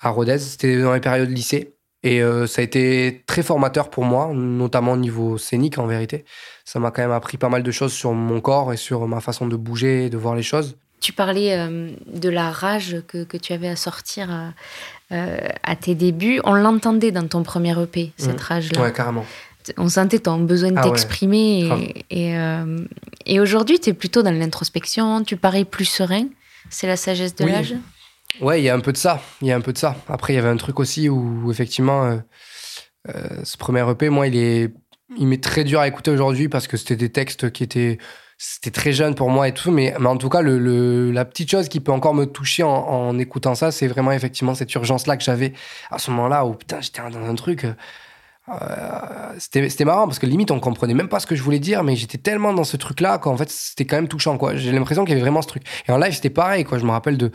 [0.00, 0.38] à Rodez.
[0.38, 1.76] C'était dans les périodes lycée.
[2.02, 6.24] Et euh, ça a été très formateur pour moi, notamment au niveau scénique en vérité.
[6.64, 9.20] Ça m'a quand même appris pas mal de choses sur mon corps et sur ma
[9.20, 10.76] façon de bouger et de voir les choses.
[11.00, 14.52] Tu parlais euh, de la rage que, que, tu avais à sortir à,
[15.12, 16.40] euh, à tes débuts.
[16.44, 18.44] On l'entendait dans ton premier EP, cette mmh.
[18.44, 18.82] rage-là.
[18.82, 19.24] Ouais, carrément.
[19.76, 21.94] On sentait ton besoin de ah t'exprimer.
[22.10, 22.78] Et, euh,
[23.26, 26.26] et, aujourd'hui, tu es plutôt dans l'introspection, tu parais plus serein.
[26.70, 27.74] C'est la sagesse de l'âge?
[28.40, 29.22] Ouais, il y a un peu de ça.
[29.42, 29.96] Il y a un peu de ça.
[30.08, 32.18] Après, il y avait un truc aussi où, effectivement,
[33.06, 34.72] ce premier EP, moi, il est,
[35.16, 37.98] il m'est très dur à écouter aujourd'hui parce que c'était des textes qui étaient
[38.38, 41.50] c'était très jeune pour moi et tout, mais, mais en tout cas, le, la petite
[41.50, 45.16] chose qui peut encore me toucher en, en écoutant ça, c'est vraiment effectivement cette urgence-là
[45.16, 45.52] que j'avais
[45.90, 47.66] à ce moment-là où putain, j'étais dans un truc.
[48.50, 51.82] Euh, c'était marrant parce que limite, on comprenait même pas ce que je voulais dire,
[51.84, 54.56] mais j'étais tellement dans ce truc-là qu'en fait, c'était quand même touchant, quoi.
[54.56, 55.64] J'ai l'impression qu'il y avait vraiment ce truc.
[55.86, 56.78] Et en live, c'était pareil, quoi.
[56.78, 57.30] Je me rappelle de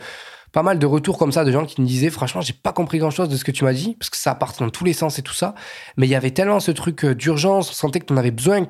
[0.54, 2.98] pas mal de retours comme ça de gens qui me disaient franchement j'ai pas compris
[2.98, 4.92] grand chose de ce que tu m'as dit parce que ça part dans tous les
[4.92, 5.56] sens et tout ça.
[5.96, 8.30] Mais il y avait tellement ce truc euh, d'urgence on sentait que tu en avais
[8.30, 8.64] besoin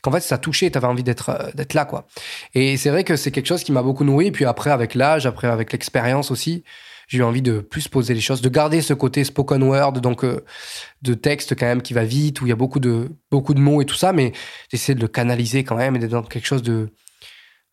[0.00, 2.06] qu'en fait ça touchait tu avais envie d'être euh, d'être là quoi.
[2.54, 5.26] Et c'est vrai que c'est quelque chose qui m'a beaucoup nourri puis après avec l'âge
[5.26, 6.64] après avec l'expérience aussi
[7.06, 10.24] j'ai eu envie de plus poser les choses de garder ce côté spoken word donc
[10.24, 10.42] euh,
[11.02, 13.60] de texte quand même qui va vite où il y a beaucoup de beaucoup de
[13.60, 14.32] mots et tout ça mais
[14.72, 16.88] d'essayer de le canaliser quand même et d'être dans quelque chose de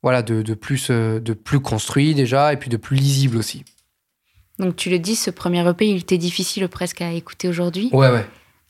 [0.04, 3.64] voilà, de, plus, euh, de plus construit déjà, et puis de plus lisible aussi.
[4.60, 7.90] Donc tu le dis, ce premier EP, il était difficile presque à écouter aujourd'hui.
[7.94, 8.26] Ouais, ouais.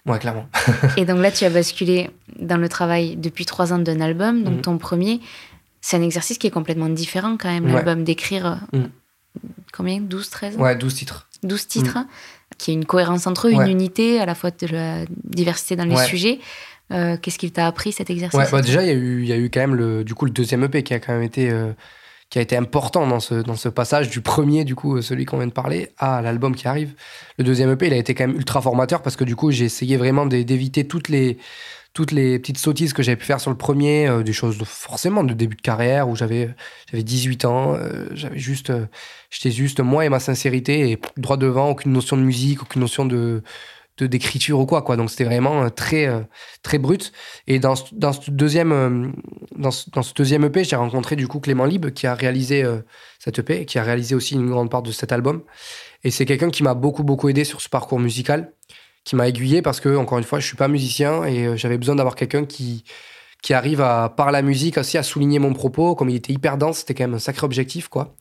[0.06, 0.48] Ouais, clairement.
[0.98, 4.44] et donc là, tu as basculé dans le travail depuis trois ans d'un album.
[4.44, 4.62] Donc mhm.
[4.62, 5.22] ton premier,
[5.82, 8.90] c'est un exercice qui est complètement différent quand même, l'album, d'écrire mhm.
[9.72, 10.00] combien?
[10.02, 11.28] 12, 13 Ouais, 12 titres.
[11.44, 12.08] 12 titres, mhm.
[12.58, 15.86] qui est une cohérence entre eux, une unité, à la fois de la diversité dans
[15.86, 16.40] les sujets.
[16.94, 19.38] Euh, qu'est-ce qu'il t'a appris cet exercice bah, Déjà, il y, a eu, y a
[19.38, 21.72] eu quand même le, du coup, le deuxième EP qui a quand même été, euh,
[22.30, 25.38] qui a été important dans ce, dans ce passage du premier, du coup, celui qu'on
[25.38, 26.94] vient de parler, à l'album qui arrive.
[27.38, 29.66] Le deuxième EP, il a été quand même ultra formateur parce que du coup, j'ai
[29.66, 31.38] essayé vraiment d'éviter toutes les,
[31.94, 35.24] toutes les petites sottises que j'avais pu faire sur le premier, euh, des choses forcément
[35.24, 36.50] de début de carrière où j'avais
[36.92, 37.78] j'avais 18 ans,
[38.14, 38.72] j'avais juste
[39.32, 43.06] j'étais juste moi et ma sincérité et droit devant, aucune notion de musique, aucune notion
[43.06, 43.42] de
[44.02, 44.98] d'écriture ou quoi quoi.
[44.98, 46.22] Donc c'était vraiment euh, très euh,
[46.64, 47.12] très brut.
[47.48, 49.08] Et dans dans ce deuxième euh,
[49.56, 52.66] dans ce, dans ce deuxième EP j'ai rencontré du coup Clément Libre qui a réalisé
[53.20, 55.44] cette EP et qui a réalisé aussi une grande part de cet album.
[56.04, 58.52] Et c'est quelqu'un qui m'a beaucoup beaucoup aidé sur ce parcours musical
[59.04, 61.96] qui m'a aiguillé parce que encore une fois je suis pas musicien et j'avais besoin
[61.96, 62.84] d'avoir quelqu'un qui
[63.42, 65.96] qui arrive à par la musique aussi à souligner mon propos.
[65.96, 68.16] Comme il était hyper dense c'était quand même un sacré objectif quoi.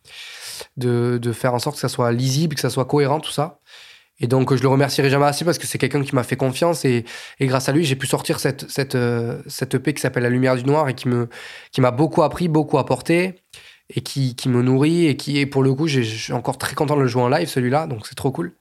[0.76, 3.58] De, de faire en sorte que ça soit lisible que ça soit cohérent tout ça
[4.22, 6.84] et donc, je le remercierai jamais assez parce que c'est quelqu'un qui m'a fait confiance
[6.84, 7.04] et,
[7.40, 10.30] et, grâce à lui, j'ai pu sortir cette, cette, euh, cette EP qui s'appelle La
[10.30, 11.08] Lumière du Noir et qui
[11.72, 13.42] qui m'a beaucoup appris, beaucoup apporté
[13.90, 16.76] et qui, qui me nourrit et qui est, pour le coup, je suis encore très
[16.76, 18.54] content de le jouer en live, celui-là, donc c'est trop cool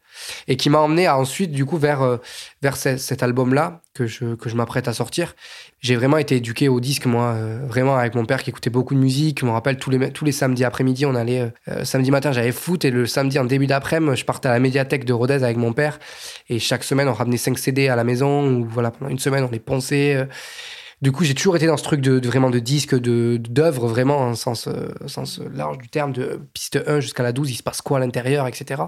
[0.48, 2.18] et qui m'a emmené à, ensuite du coup vers euh,
[2.62, 5.36] vers cet album là que je que je m'apprête à sortir.
[5.80, 8.94] J'ai vraiment été éduqué au disque moi euh, vraiment avec mon père qui écoutait beaucoup
[8.94, 12.12] de musique, je me rappelle tous les tous les samedis après-midi, on allait euh, samedi
[12.12, 15.14] matin, j'avais foot et le samedi en début d'après-midi, je partais à la médiathèque de
[15.14, 16.00] Rodez avec mon père.
[16.50, 19.44] Et chaque semaine on ramenait 5 CD à la maison ou voilà pendant une semaine
[19.44, 20.28] on les ponçait
[21.02, 24.20] du coup, j'ai toujours été dans ce truc de, vraiment de disque, de d'œuvre, vraiment,
[24.20, 24.70] en sens,
[25.08, 28.02] sens large du terme, de piste 1 jusqu'à la 12, il se passe quoi à
[28.02, 28.84] l'intérieur, etc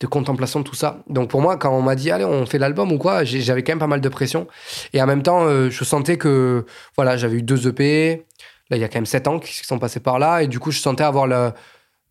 [0.00, 1.02] de contemplation tout ça.
[1.08, 3.72] Donc pour moi, quand on m'a dit allez, on fait l'album ou quoi, j'avais quand
[3.72, 4.48] même pas mal de pression.
[4.94, 6.64] Et en même temps, euh, je sentais que
[6.96, 8.26] voilà, j'avais eu deux EP.
[8.70, 10.58] Là, il y a quand même sept ans qui sont passés par là, et du
[10.58, 11.52] coup, je sentais avoir le,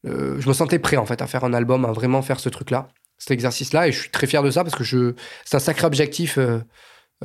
[0.04, 2.89] je me sentais prêt en fait à faire un album, à vraiment faire ce truc-là,
[3.17, 5.13] cet exercice-là, et je suis très fier de ça parce que je,
[5.45, 6.38] c'est un sacré objectif.
[6.38, 6.60] Euh,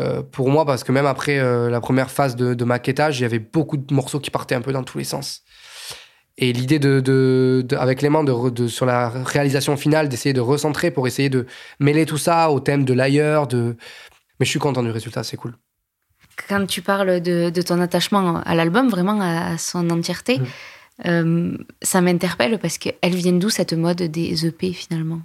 [0.01, 1.39] euh, pour moi, parce que même après
[1.71, 4.61] la première phase de, de maquettage, il y avait beaucoup de morceaux qui partaient un
[4.61, 5.45] peu dans tous les sens.
[6.37, 10.91] Et l'idée de, de, avec les mains de, sur la réalisation finale, d'essayer de recentrer
[10.91, 11.47] pour essayer de
[11.79, 13.47] mêler tout ça au thème de l'ailleurs.
[13.47, 13.77] De...
[14.41, 15.55] Mais je suis content du résultat, c'est cool.
[16.49, 20.45] Quand tu parles de, ton attachement à l'album, vraiment à, son entièreté, mmh.
[21.07, 25.21] euh, ça m'interpelle parce qu'elle vient d'où cette mode des EP finalement?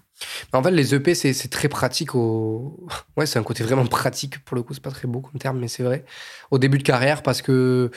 [0.54, 2.14] En fait, les EP, c'est très pratique.
[2.14, 2.88] Au...
[3.18, 4.38] Ouais, c'est un côté vraiment pratique.
[4.46, 6.06] Pour le coup, c'est pas très beau comme terme, mais c'est vrai.
[6.52, 7.90] Au début de carrière, parce que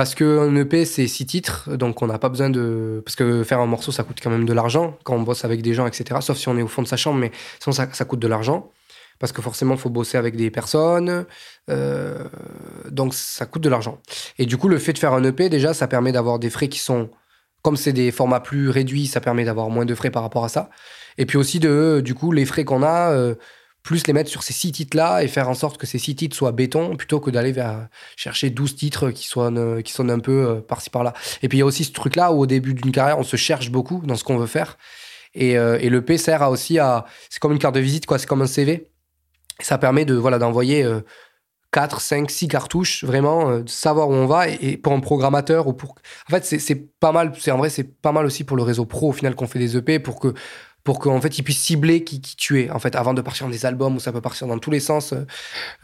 [0.00, 3.02] parce qu'un EP, c'est six titres, donc on n'a pas besoin de.
[3.04, 5.60] Parce que faire un morceau, ça coûte quand même de l'argent quand on bosse avec
[5.60, 6.20] des gens, etc.
[6.22, 7.30] Sauf si on est au fond de sa chambre, mais
[7.62, 8.72] sinon, ça, coûte de l'argent.
[9.18, 11.26] Parce que forcément, il faut bosser avec des personnes.
[11.68, 12.24] Euh,
[12.90, 14.00] donc, ça coûte de l'argent.
[14.38, 16.68] Et du coup, le fait de faire un EP, déjà, ça permet d'avoir des frais
[16.68, 17.10] qui sont.
[17.60, 20.48] Comme c'est des formats plus réduits, ça permet d'avoir moins de frais par rapport à
[20.48, 20.70] ça.
[21.18, 23.12] Et puis aussi, de, du coup, les frais qu'on a.
[23.12, 23.34] Euh,
[23.82, 26.36] plus les mettre sur ces six titres-là et faire en sorte que ces six titres
[26.36, 27.54] soient béton plutôt que d'aller
[28.16, 31.14] chercher 12 titres qui sonnent, qui sonnent un peu euh, par-ci par-là.
[31.42, 33.36] Et puis il y a aussi ce truc-là où au début d'une carrière, on se
[33.36, 34.76] cherche beaucoup dans ce qu'on veut faire.
[35.34, 37.06] Et, euh, le P sert à aussi à.
[37.30, 38.18] C'est comme une carte de visite, quoi.
[38.18, 38.90] C'est comme un CV.
[39.60, 40.84] ça permet de voilà d'envoyer
[41.72, 44.48] 4, 5, 6 cartouches, vraiment, euh, de savoir où on va.
[44.48, 45.94] Et, pour un programmateur ou pour.
[46.28, 47.32] En fait, c'est pas mal.
[47.38, 49.58] C'est en vrai, c'est pas mal aussi pour le réseau pro au final qu'on fait
[49.58, 50.34] des EP pour que
[50.84, 53.46] pour qu'en fait, ils puissent cibler qui, qui tu es, en fait, avant de partir
[53.46, 55.26] dans des albums où ça peut partir dans tous les sens euh,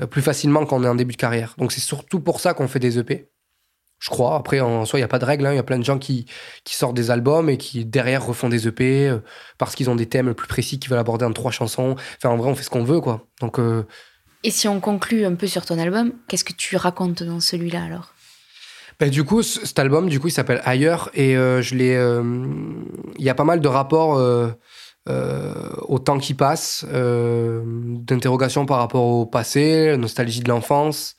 [0.01, 1.55] euh, plus facilement quand on est en début de carrière.
[1.59, 3.29] Donc, c'est surtout pour ça qu'on fait des EP.
[3.99, 4.37] Je crois.
[4.37, 5.47] Après, en soi, il n'y a pas de règle.
[5.47, 5.53] Hein.
[5.53, 6.27] Il y a plein de gens qui,
[6.65, 9.19] qui sortent des albums et qui, derrière, refont des EP euh,
[9.59, 11.97] parce qu'ils ont des thèmes plus précis qu'ils veulent aborder en trois chansons.
[12.17, 13.27] Enfin, en vrai, on fait ce qu'on veut, quoi.
[13.41, 13.59] Donc.
[14.45, 17.83] Et si on conclut un peu sur ton album, qu'est-ce que tu racontes dans celui-là
[17.85, 18.13] alors?
[19.01, 21.95] Ben, du coup, cet album, du coup, il s'appelle Ailleurs et je l'ai.
[23.19, 24.19] Il y a pas mal de rapports
[25.09, 31.17] euh, au temps qui passe, euh, d'interrogations par rapport au passé, nostalgie de l'enfance,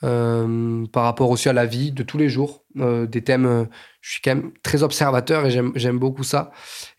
[0.00, 3.68] par rapport aussi à la vie de tous les jours, des thèmes.
[4.00, 6.50] je suis quand même très observateur et j'aime beaucoup ça.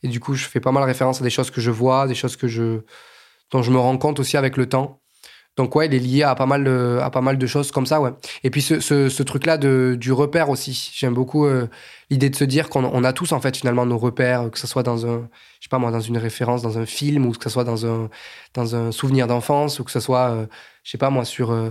[0.03, 2.15] Et du coup, je fais pas mal référence à des choses que je vois, des
[2.15, 2.79] choses que je,
[3.51, 5.02] dont je me rends compte aussi avec le temps.
[5.55, 7.85] Donc ouais, il est lié à pas mal de, à pas mal de choses comme
[7.85, 8.09] ça, ouais.
[8.43, 10.91] Et puis ce, ce, truc-là du repère aussi.
[10.95, 11.67] J'aime beaucoup euh,
[12.09, 14.81] l'idée de se dire qu'on a tous en fait finalement nos repères, que ce soit
[14.81, 17.51] dans un, je sais pas moi, dans une référence, dans un film, ou que ce
[17.51, 18.09] soit dans un,
[18.55, 20.45] dans un souvenir d'enfance, ou que ce soit, euh,
[20.83, 21.69] je sais pas moi, sur, euh,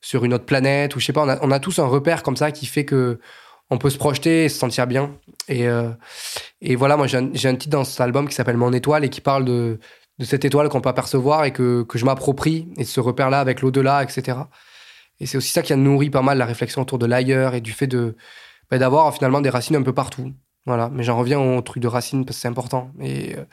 [0.00, 2.36] sur une autre planète, ou je sais pas, on a, on tous un repère comme
[2.36, 3.18] ça qui fait que
[3.70, 5.16] on peut se projeter et se sentir bien.
[5.48, 5.66] Et,
[6.60, 9.08] et voilà, moi j'ai un, un titre dans cet album qui s'appelle Mon étoile et
[9.08, 9.78] qui parle de
[10.18, 13.60] de cette étoile qu'on peut apercevoir et que, que je m'approprie, et ce repère-là avec
[13.62, 14.38] l'au-delà, etc.
[15.20, 17.60] Et c'est aussi ça qui a nourri pas mal la réflexion autour de l'ailleurs et
[17.60, 18.16] du fait de
[18.70, 20.32] bah, d'avoir finalement des racines un peu partout.
[20.66, 20.90] Voilà.
[20.92, 22.90] Mais j'en reviens au truc de racines parce que c'est important.
[23.00, 23.44] Et euh,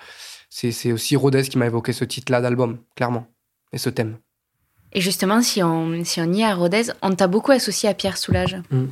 [0.50, 3.28] c'est aussi Rodez qui m'a évoqué ce titre-là d'album, clairement,
[3.74, 4.18] et ce thème.
[4.94, 7.94] Et justement, si on, si on y est à Rodez, on t'a beaucoup associé à
[7.94, 8.62] Pierre Soulages.
[8.72, 8.86] Mmh.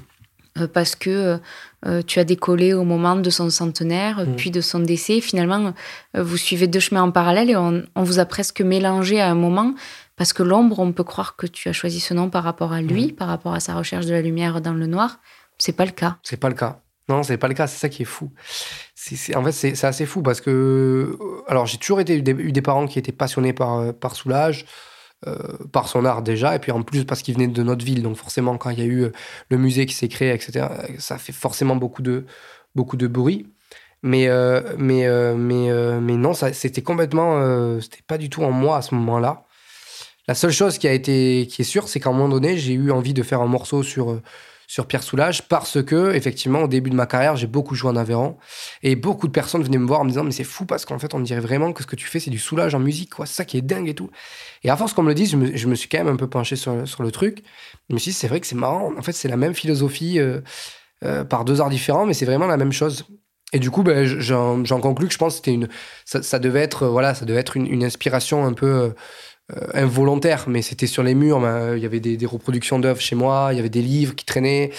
[0.57, 1.39] Euh, parce que
[1.85, 4.35] euh, euh, tu as décollé au moment de son centenaire, mm.
[4.35, 5.21] puis de son décès.
[5.21, 5.73] Finalement,
[6.13, 9.73] vous suivez deux chemins en parallèle et on, vous a presque mélangé à un moment.
[10.15, 12.81] Parce que l'ombre, on peut croire que tu as choisi ce nom par rapport à
[12.81, 13.11] lui, mm.
[13.13, 15.19] par rapport à sa recherche de la lumière dans le noir.
[15.57, 16.17] C'est pas le cas.
[16.23, 16.81] C'est pas le cas.
[17.07, 17.67] Non, c'est pas le cas.
[17.67, 18.31] C'est ça qui est fou.
[19.35, 21.17] En fait, c'est, assez fou parce que.
[21.47, 24.65] Alors, j'ai toujours été, eu, des, parents qui étaient passionnés par, par Soulage.
[25.27, 28.01] Euh, par son art déjà, et puis en plus parce qu'il venait de notre ville.
[28.03, 29.11] Donc forcément, quand il y a eu euh,
[29.49, 32.25] le musée qui s'est créé, etc., ça fait forcément beaucoup de,
[32.73, 33.45] beaucoup de bruit.
[34.01, 37.81] Mais, euh, mais, mais, mais non, c'était complètement.
[37.81, 39.43] c'était pas du tout en moi à ce moment-là.
[40.29, 42.73] La seule chose qui a été qui est sûre, c'est qu'à un moment donné, j'ai
[42.73, 44.21] eu envie de faire un morceau sur
[44.69, 47.95] sur Pierre Soulages parce que, effectivement, au début de ma carrière, j'ai beaucoup joué en
[47.95, 48.37] Aveyron
[48.83, 50.99] et beaucoup de personnes venaient me voir en me disant Mais c'est fou parce qu'en
[50.99, 53.25] fait, on dirait vraiment que ce que tu fais, c'est du soulage en musique, quoi.
[53.25, 54.11] C'est ça qui est dingue et tout.
[54.63, 56.55] Et à force qu'on me le dise, je me, suis quand même un peu penché
[56.55, 57.43] sur, sur le truc.
[57.89, 58.93] Je me suis dit C'est vrai que c'est marrant.
[58.95, 60.41] En fait, c'est la même philosophie euh,
[61.03, 63.07] euh, par deux arts différents, mais c'est vraiment la même chose.
[63.51, 65.67] Et du coup, ben, j'en conclus que je pense que c'était une,
[66.05, 68.93] ça, devait être, voilà, ça devait être une, inspiration un peu euh, euh,
[69.73, 71.39] involontaire, mais c'était sur les murs.
[71.75, 74.71] Il y avait des, reproductions d'œuvres chez moi, il y avait des livres qui traînaient,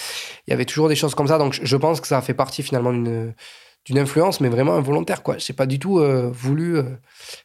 [0.47, 1.37] il y avait toujours des choses comme ça.
[1.37, 5.23] Donc je pense que ça a fait partie finalement d'une influence, mais vraiment involontaire.
[5.23, 5.35] quoi.
[5.35, 6.83] n'ai pas du tout euh, voulu euh,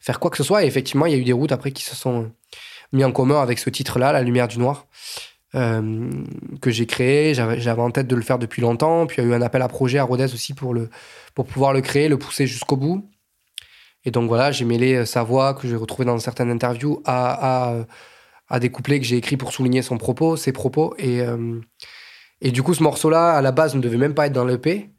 [0.00, 0.64] faire quoi que ce soit.
[0.64, 2.30] Et effectivement, il y a eu des routes après qui se sont
[2.92, 4.86] mis en commun avec ce titre-là, La Lumière du Noir,
[5.52, 7.34] que j'ai créé.
[7.34, 9.06] J'avais en tête de le faire depuis longtemps.
[9.06, 10.90] Puis il y a eu un appel à projet à Rodez aussi pour, le,
[11.34, 13.08] pour pouvoir le créer, le pousser jusqu'au bout.
[14.06, 17.72] Et donc voilà, j'ai mêlé euh, sa voix que j'ai retrouvée dans certaines interviews à,
[17.72, 17.84] à,
[18.48, 20.94] à, des couplets que j'ai écrits pour souligner son propos, ses propos.
[20.96, 21.60] Et, euh,
[22.40, 24.90] et du coup, ce morceau-là, à la base, ne devait même pas être dans l'EP.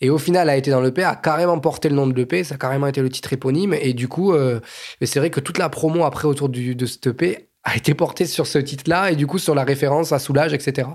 [0.00, 2.56] Et au final, a été dans l'EP, a carrément porté le nom de l'EP, ça
[2.56, 3.72] a carrément été le titre éponyme.
[3.72, 4.60] Et du coup, euh,
[5.00, 8.46] c'est vrai que toute la promo après autour de cet EP a été portée sur
[8.46, 10.88] ce titre-là et du coup sur la référence à Soulage, etc.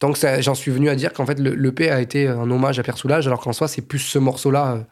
[0.00, 2.96] Donc j'en suis venu à dire qu'en fait l'EP a été un hommage à Pierre
[2.96, 4.86] Soulage, alors qu'en soi c'est plus ce morceau-là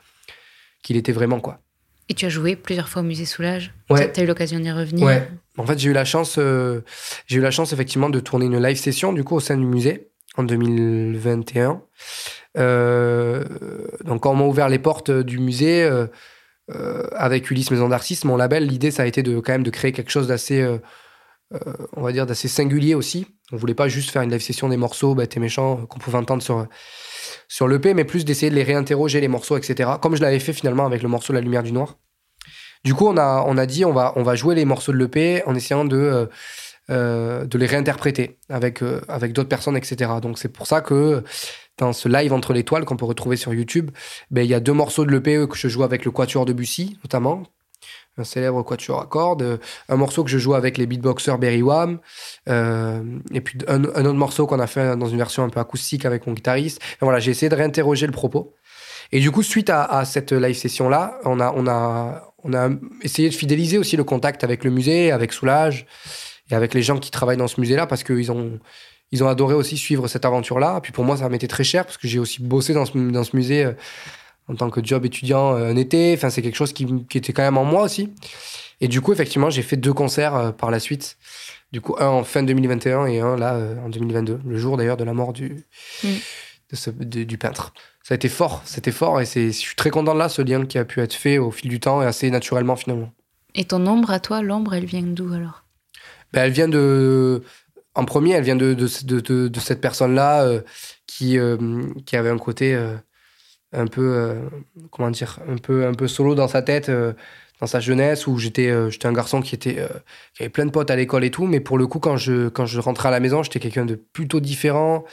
[0.82, 1.60] qu'il était vraiment quoi.
[2.08, 3.74] Et tu as joué plusieurs fois au musée Soulage.
[3.90, 4.10] Ouais.
[4.12, 5.06] Tu as eu l'occasion d'y revenir.
[5.06, 5.28] Ouais.
[5.58, 6.80] En fait, j'ai eu la chance, euh,
[7.26, 9.66] j'ai eu la chance effectivement de tourner une live session du coup au sein du
[9.66, 11.82] musée en 2021.
[12.56, 13.44] Euh,
[14.04, 16.06] donc quand on m'a ouvert les portes du musée euh,
[17.12, 19.92] avec Ulysse Maison d'Artistes, mon label, l'idée ça a été de quand même de créer
[19.92, 20.64] quelque chose d'assez,
[21.96, 23.26] on va dire d'assez singulier aussi.
[23.50, 26.18] On voulait pas juste faire une live session des morceaux, bah, t'es méchant, qu'on pouvait
[26.18, 26.66] entendre sur
[27.48, 29.90] sur l'EP, mais plus d'essayer de les réinterroger, les morceaux, etc.
[30.00, 31.96] Comme je l'avais fait finalement avec le morceau La Lumière du Noir.
[32.84, 34.98] Du coup, on a, on a dit on va, on va jouer les morceaux de
[34.98, 36.26] l'EP en essayant de, euh,
[36.90, 40.10] euh, de les réinterpréter avec, euh, avec d'autres personnes, etc.
[40.22, 41.22] Donc c'est pour ça que
[41.76, 43.90] dans ce live entre les toiles qu'on peut retrouver sur YouTube,
[44.30, 46.52] ben, il y a deux morceaux de l'EP que je joue avec le Quatuor de
[46.52, 47.42] Bussy, notamment,
[48.18, 51.98] un célèbre quatuor à cordes, un morceau que je joue avec les beatboxers Berry Wham,
[52.48, 53.02] euh,
[53.32, 56.26] et puis un, autre morceau qu'on a fait dans une version un peu acoustique avec
[56.26, 56.80] mon guitariste.
[57.00, 58.54] voilà, j'ai essayé de réinterroger le propos.
[59.12, 62.68] Et du coup, suite à, cette live session-là, on a, on, a, on a
[63.02, 65.86] essayé de fidéliser aussi le contact avec le musée, avec Soulage,
[66.50, 68.58] et avec les gens qui travaillent dans ce musée-là, parce qu'ils ont,
[69.10, 70.80] ils ont adoré aussi suivre cette aventure-là.
[70.82, 73.24] Puis pour moi, ça m'était très cher, parce que j'ai aussi bossé dans ce, dans
[73.24, 73.72] ce musée euh,
[74.48, 76.14] en tant que job étudiant euh, un été.
[76.14, 78.12] Enfin, c'est quelque chose qui, qui, était quand même en moi aussi.
[78.80, 81.18] Et du coup, effectivement, j'ai fait deux concerts euh, par la suite.
[81.72, 84.96] Du coup, un en fin 2021 et un là euh, en 2022, le jour d'ailleurs
[84.96, 85.66] de la mort du,
[86.02, 86.08] mm.
[87.00, 87.74] de du peintre.
[88.02, 90.64] Ça a été fort, c'était fort et je suis très content de là, ce lien
[90.64, 93.10] qui a pu être fait au fil du temps et assez naturellement finalement.
[93.54, 95.64] Et ton ombre à toi, l'ombre, elle vient d'où alors?
[96.32, 97.42] Ben, Elle vient de.
[97.94, 100.60] En premier, elle vient de, de, de, de cette personne-là
[101.06, 101.36] qui,
[102.06, 102.78] qui avait un côté
[103.72, 104.34] un peu, euh,
[104.90, 107.12] comment dire, un peu, un peu solo dans sa tête, euh,
[107.60, 109.76] dans sa jeunesse où j'étais euh, j'étais un garçon qui était
[110.34, 111.46] qui avait plein de potes à l'école et tout.
[111.46, 113.96] Mais pour le coup quand je quand je rentrais à la maison j'étais quelqu'un de
[113.96, 115.04] plutôt différent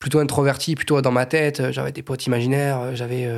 [0.00, 1.70] plutôt introverti plutôt dans ma tête.
[1.70, 3.28] J'avais des potes imaginaires j'avais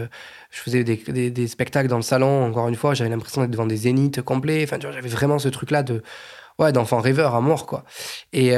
[0.51, 2.95] je faisais des, des, spectacles dans le salon encore une fois.
[2.95, 4.65] J'avais l'impression d'être devant des zéniths complets.
[4.65, 6.03] Enfin j'avais vraiment ce truc là de
[6.61, 7.85] ouais d'enfant rêveur à mort quoi
[8.33, 8.53] et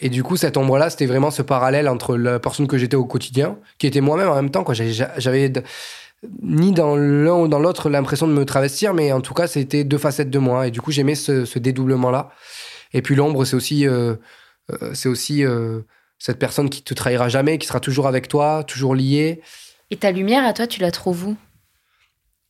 [0.00, 2.96] et du coup cette ombre là c'était vraiment ce parallèle entre la personne que j'étais
[2.96, 5.52] au quotidien qui était moi-même en même temps quoi j'avais
[6.42, 9.84] ni dans l'un ou dans l'autre l'impression de me travestir, mais en tout cas, c'était
[9.84, 10.66] deux facettes de moi.
[10.66, 12.30] Et du coup, j'aimais ce, dédoublement-là.
[12.92, 14.16] Et puis l'ombre, c'est aussi, euh,
[14.70, 15.80] euh, c'est aussi euh,
[16.18, 19.40] cette personne qui te trahira jamais, qui sera toujours avec toi, toujours liée.
[19.90, 21.36] Et ta lumière, à toi, tu la trouves où?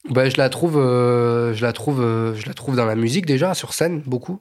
[0.09, 2.01] Ben, je la trouve, je la trouve,
[2.35, 4.41] je la trouve dans la musique déjà, sur scène beaucoup.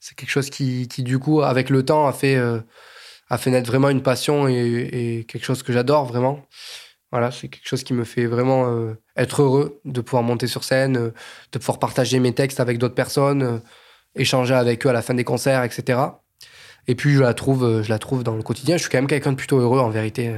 [0.00, 3.66] C'est quelque chose qui, qui, du coup, avec le temps, a fait, a fait naître
[3.68, 6.46] vraiment une passion et, et quelque chose que j'adore vraiment.
[7.14, 10.64] Voilà, c'est quelque chose qui me fait vraiment euh, être heureux de pouvoir monter sur
[10.64, 11.10] scène, euh,
[11.52, 13.58] de pouvoir partager mes textes avec d'autres personnes, euh,
[14.16, 16.00] échanger avec eux à la fin des concerts, etc.
[16.86, 18.76] Et puis je la trouve, je la trouve dans le quotidien.
[18.76, 20.34] Je suis quand même quelqu'un de plutôt heureux en vérité.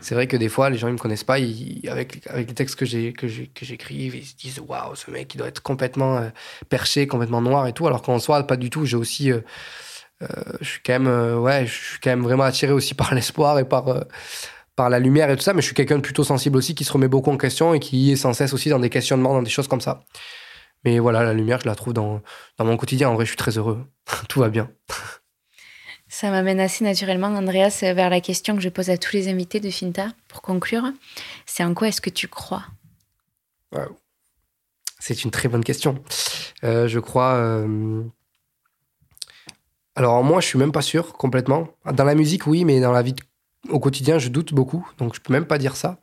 [0.00, 1.36] C'est vrai que des fois les gens ils me connaissent pas,
[1.88, 3.14] avec les textes que j'ai
[3.60, 6.30] j'écris, ils se disent waouh ce mec il doit être complètement
[6.68, 7.86] perché, complètement noir et tout.
[7.86, 8.84] Alors qu'en soi pas du tout.
[8.84, 9.32] J'ai aussi
[10.20, 13.64] je suis quand même ouais je suis quand même vraiment attiré aussi par l'espoir et
[13.64, 14.04] par
[14.78, 16.84] par la lumière et tout ça, mais je suis quelqu'un de plutôt sensible aussi, qui
[16.84, 19.42] se remet beaucoup en question et qui est sans cesse aussi dans des questionnements, dans
[19.42, 20.04] des choses comme ça.
[20.84, 22.22] Mais voilà, la lumière, je la trouve dans,
[22.58, 23.08] dans mon quotidien.
[23.08, 23.84] En vrai, je suis très heureux.
[24.28, 24.70] tout va bien.
[26.08, 29.60] Ça m'amène assez naturellement, Andreas, vers la question que je pose à tous les invités
[29.60, 30.84] de Finta pour conclure.
[31.44, 32.64] C'est en quoi est-ce que tu crois?
[34.98, 36.02] C'est une très bonne question.
[36.64, 37.34] Euh, je crois.
[37.34, 38.02] Euh,
[39.94, 41.68] alors, moi, je suis même pas sûr complètement.
[41.84, 43.14] Dans la musique, oui, mais dans la vie
[43.68, 46.00] au quotidien, je doute beaucoup, donc je peux même pas dire ça.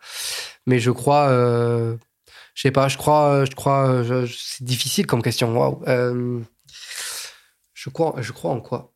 [0.65, 1.97] Mais je crois, euh,
[2.53, 5.57] je sais pas, je crois, je crois, c'est difficile comme question.
[5.57, 5.81] Waouh.
[5.87, 6.41] Euh,
[7.73, 8.94] je crois, je crois en quoi?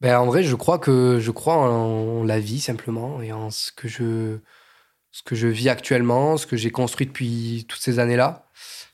[0.00, 3.70] Ben en vrai, je crois que je crois en, la vie simplement et en ce
[3.70, 4.38] que je,
[5.12, 8.48] ce que je vis actuellement, ce que j'ai construit depuis toutes ces années-là.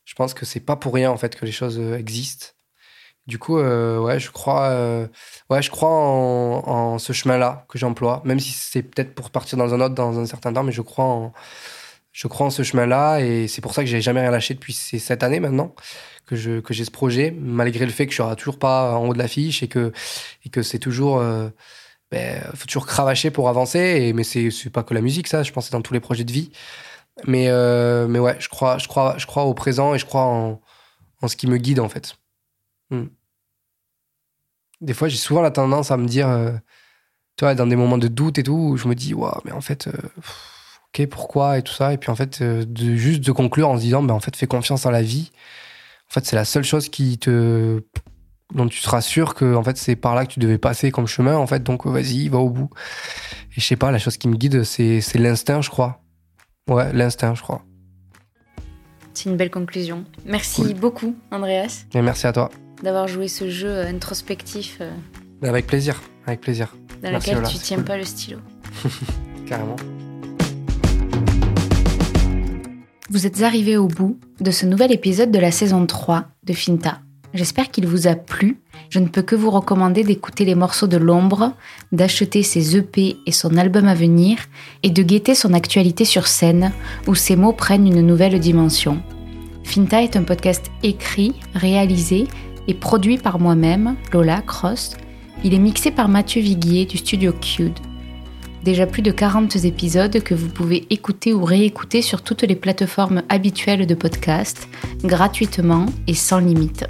[0.04, 2.48] Je pense que c'est pas pour rien en fait que les choses existent.
[3.26, 5.09] Du coup, euh, ouais, je crois, euh,
[5.50, 9.74] ouais, je crois en, ce chemin-là que j'emploie, même si c'est peut-être pour partir dans
[9.74, 11.32] un autre dans un certain temps, mais je crois en,
[12.17, 14.73] je crois en ce chemin-là et c'est pour ça que j'ai jamais rien lâché depuis
[14.73, 15.75] ces sept années maintenant
[16.27, 19.19] que j'ai ce projet, malgré le fait que je serai toujours pas en haut de
[19.19, 19.93] l'affiche et que
[20.45, 21.49] et que c'est toujours euh,
[22.11, 24.12] ben, faut toujours cravacher pour avancer.
[24.14, 25.43] Mais c'est c'est pas que la musique, ça.
[25.45, 26.51] Je pense c'est dans tous les projets de vie.
[27.27, 30.25] Mais euh, mais ouais, je crois je crois je crois au présent et je crois
[30.25, 32.17] en ce qui me guide en fait.
[32.91, 33.07] Hmm.
[34.81, 36.53] Des fois, j'ai souvent la tendance à me dire, euh,
[37.41, 39.89] dans des moments de doute et tout, où je me dis, waouh, mais en fait,
[39.89, 39.93] euh,
[40.99, 41.92] ok, pourquoi et tout ça.
[41.92, 44.36] Et puis en fait, euh, de, juste de conclure en se disant, ben en fait,
[44.36, 45.30] fais confiance en la vie.
[46.11, 47.82] En fait, c'est la seule chose qui te
[48.55, 51.09] dont tu seras sûr que en fait c'est par là que tu devais passer comme
[51.09, 52.70] chemin en fait donc vas-y va au bout
[53.51, 56.01] et je sais pas la chose qui me guide c'est l'instinct je crois
[56.70, 57.64] ouais l'instinct je crois
[59.14, 62.49] c'est une belle conclusion merci beaucoup Andreas et merci à toi
[62.82, 64.78] d'avoir joué ce jeu introspectif.
[64.80, 64.90] Euh,
[65.42, 66.74] avec plaisir, avec plaisir.
[67.03, 68.38] Dans lequel tu tiens pas le stylo.
[69.47, 69.76] Carrément.
[73.09, 76.98] Vous êtes arrivé au bout de ce nouvel épisode de la saison 3 de Finta.
[77.34, 78.61] J'espère qu'il vous a plu.
[78.90, 81.52] Je ne peux que vous recommander d'écouter les morceaux de l'ombre,
[81.92, 84.38] d'acheter ses EP et son album à venir,
[84.82, 86.72] et de guetter son actualité sur scène,
[87.07, 89.00] où ses mots prennent une nouvelle dimension.
[89.62, 92.26] Finta est un podcast écrit, réalisé
[92.66, 94.96] et produit par moi-même, Lola Cross.
[95.44, 97.78] Il est mixé par Mathieu Viguier du studio Cude.
[98.67, 103.23] Déjà plus de 40 épisodes que vous pouvez écouter ou réécouter sur toutes les plateformes
[103.29, 104.67] habituelles de podcast,
[105.05, 106.85] gratuitement et sans limite.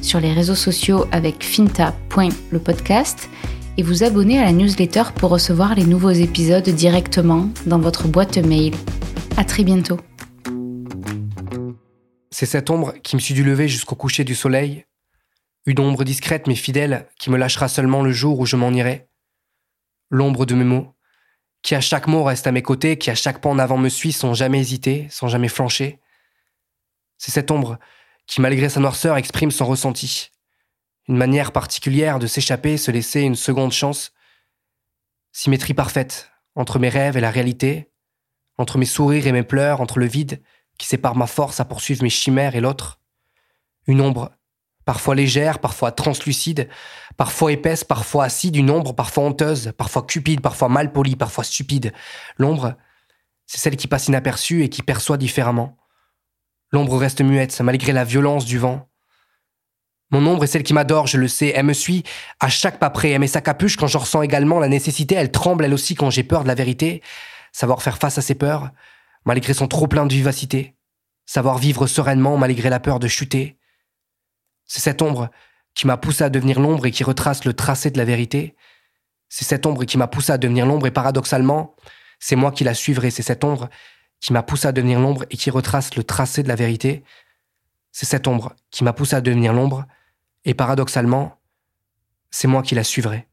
[0.02, 3.28] sur les réseaux sociaux avec finta.lepodcast
[3.78, 8.38] et vous abonner à la newsletter pour recevoir les nouveaux épisodes directement dans votre boîte
[8.38, 8.74] mail.
[9.36, 9.98] À très bientôt.
[12.30, 14.84] C'est cette ombre qui me suit du lever jusqu'au coucher du soleil,
[15.66, 19.08] une ombre discrète mais fidèle qui me lâchera seulement le jour où je m'en irai.
[20.10, 20.94] L'ombre de mes mots,
[21.62, 23.88] qui à chaque mot reste à mes côtés, qui à chaque pas en avant me
[23.88, 26.00] suit sans jamais hésiter, sans jamais flancher.
[27.18, 27.78] C'est cette ombre
[28.26, 30.30] qui, malgré sa noirceur, exprime son ressenti.
[31.08, 34.12] Une manière particulière de s'échapper, se laisser une seconde chance.
[35.32, 37.92] Symétrie parfaite entre mes rêves et la réalité,
[38.58, 40.42] entre mes sourires et mes pleurs, entre le vide
[40.78, 43.00] qui sépare ma force à poursuivre mes chimères et l'autre.
[43.86, 44.32] Une ombre,
[44.84, 46.68] parfois légère, parfois translucide,
[47.16, 51.92] parfois épaisse, parfois acide, une ombre parfois honteuse, parfois cupide, parfois mal polie, parfois stupide.
[52.36, 52.76] L'ombre,
[53.46, 55.76] c'est celle qui passe inaperçue et qui perçoit différemment.
[56.72, 58.88] L'ombre reste muette malgré la violence du vent.
[60.10, 61.52] Mon ombre est celle qui m'adore, je le sais.
[61.54, 62.04] Elle me suit
[62.38, 63.10] à chaque pas près.
[63.10, 65.16] Elle met sa capuche quand j'en ressens également la nécessité.
[65.16, 67.02] Elle tremble elle aussi quand j'ai peur de la vérité.
[67.52, 68.70] Savoir faire face à ses peurs,
[69.24, 70.76] malgré son trop plein de vivacité.
[71.24, 73.58] Savoir vivre sereinement malgré la peur de chuter.
[74.66, 75.30] C'est cette ombre
[75.74, 78.54] qui m'a poussé à devenir l'ombre et qui retrace le tracé de la vérité.
[79.28, 81.74] C'est cette ombre qui m'a poussé à devenir l'ombre et paradoxalement,
[82.20, 83.10] c'est moi qui la suivrai.
[83.10, 83.68] C'est cette ombre
[84.20, 87.02] qui m'a poussé à devenir l'ombre et qui retrace le tracé de la vérité.
[87.90, 89.86] C'est cette ombre qui m'a poussé à devenir l'ombre
[90.46, 91.38] et paradoxalement,
[92.30, 93.28] c'est moi qui la suivrai.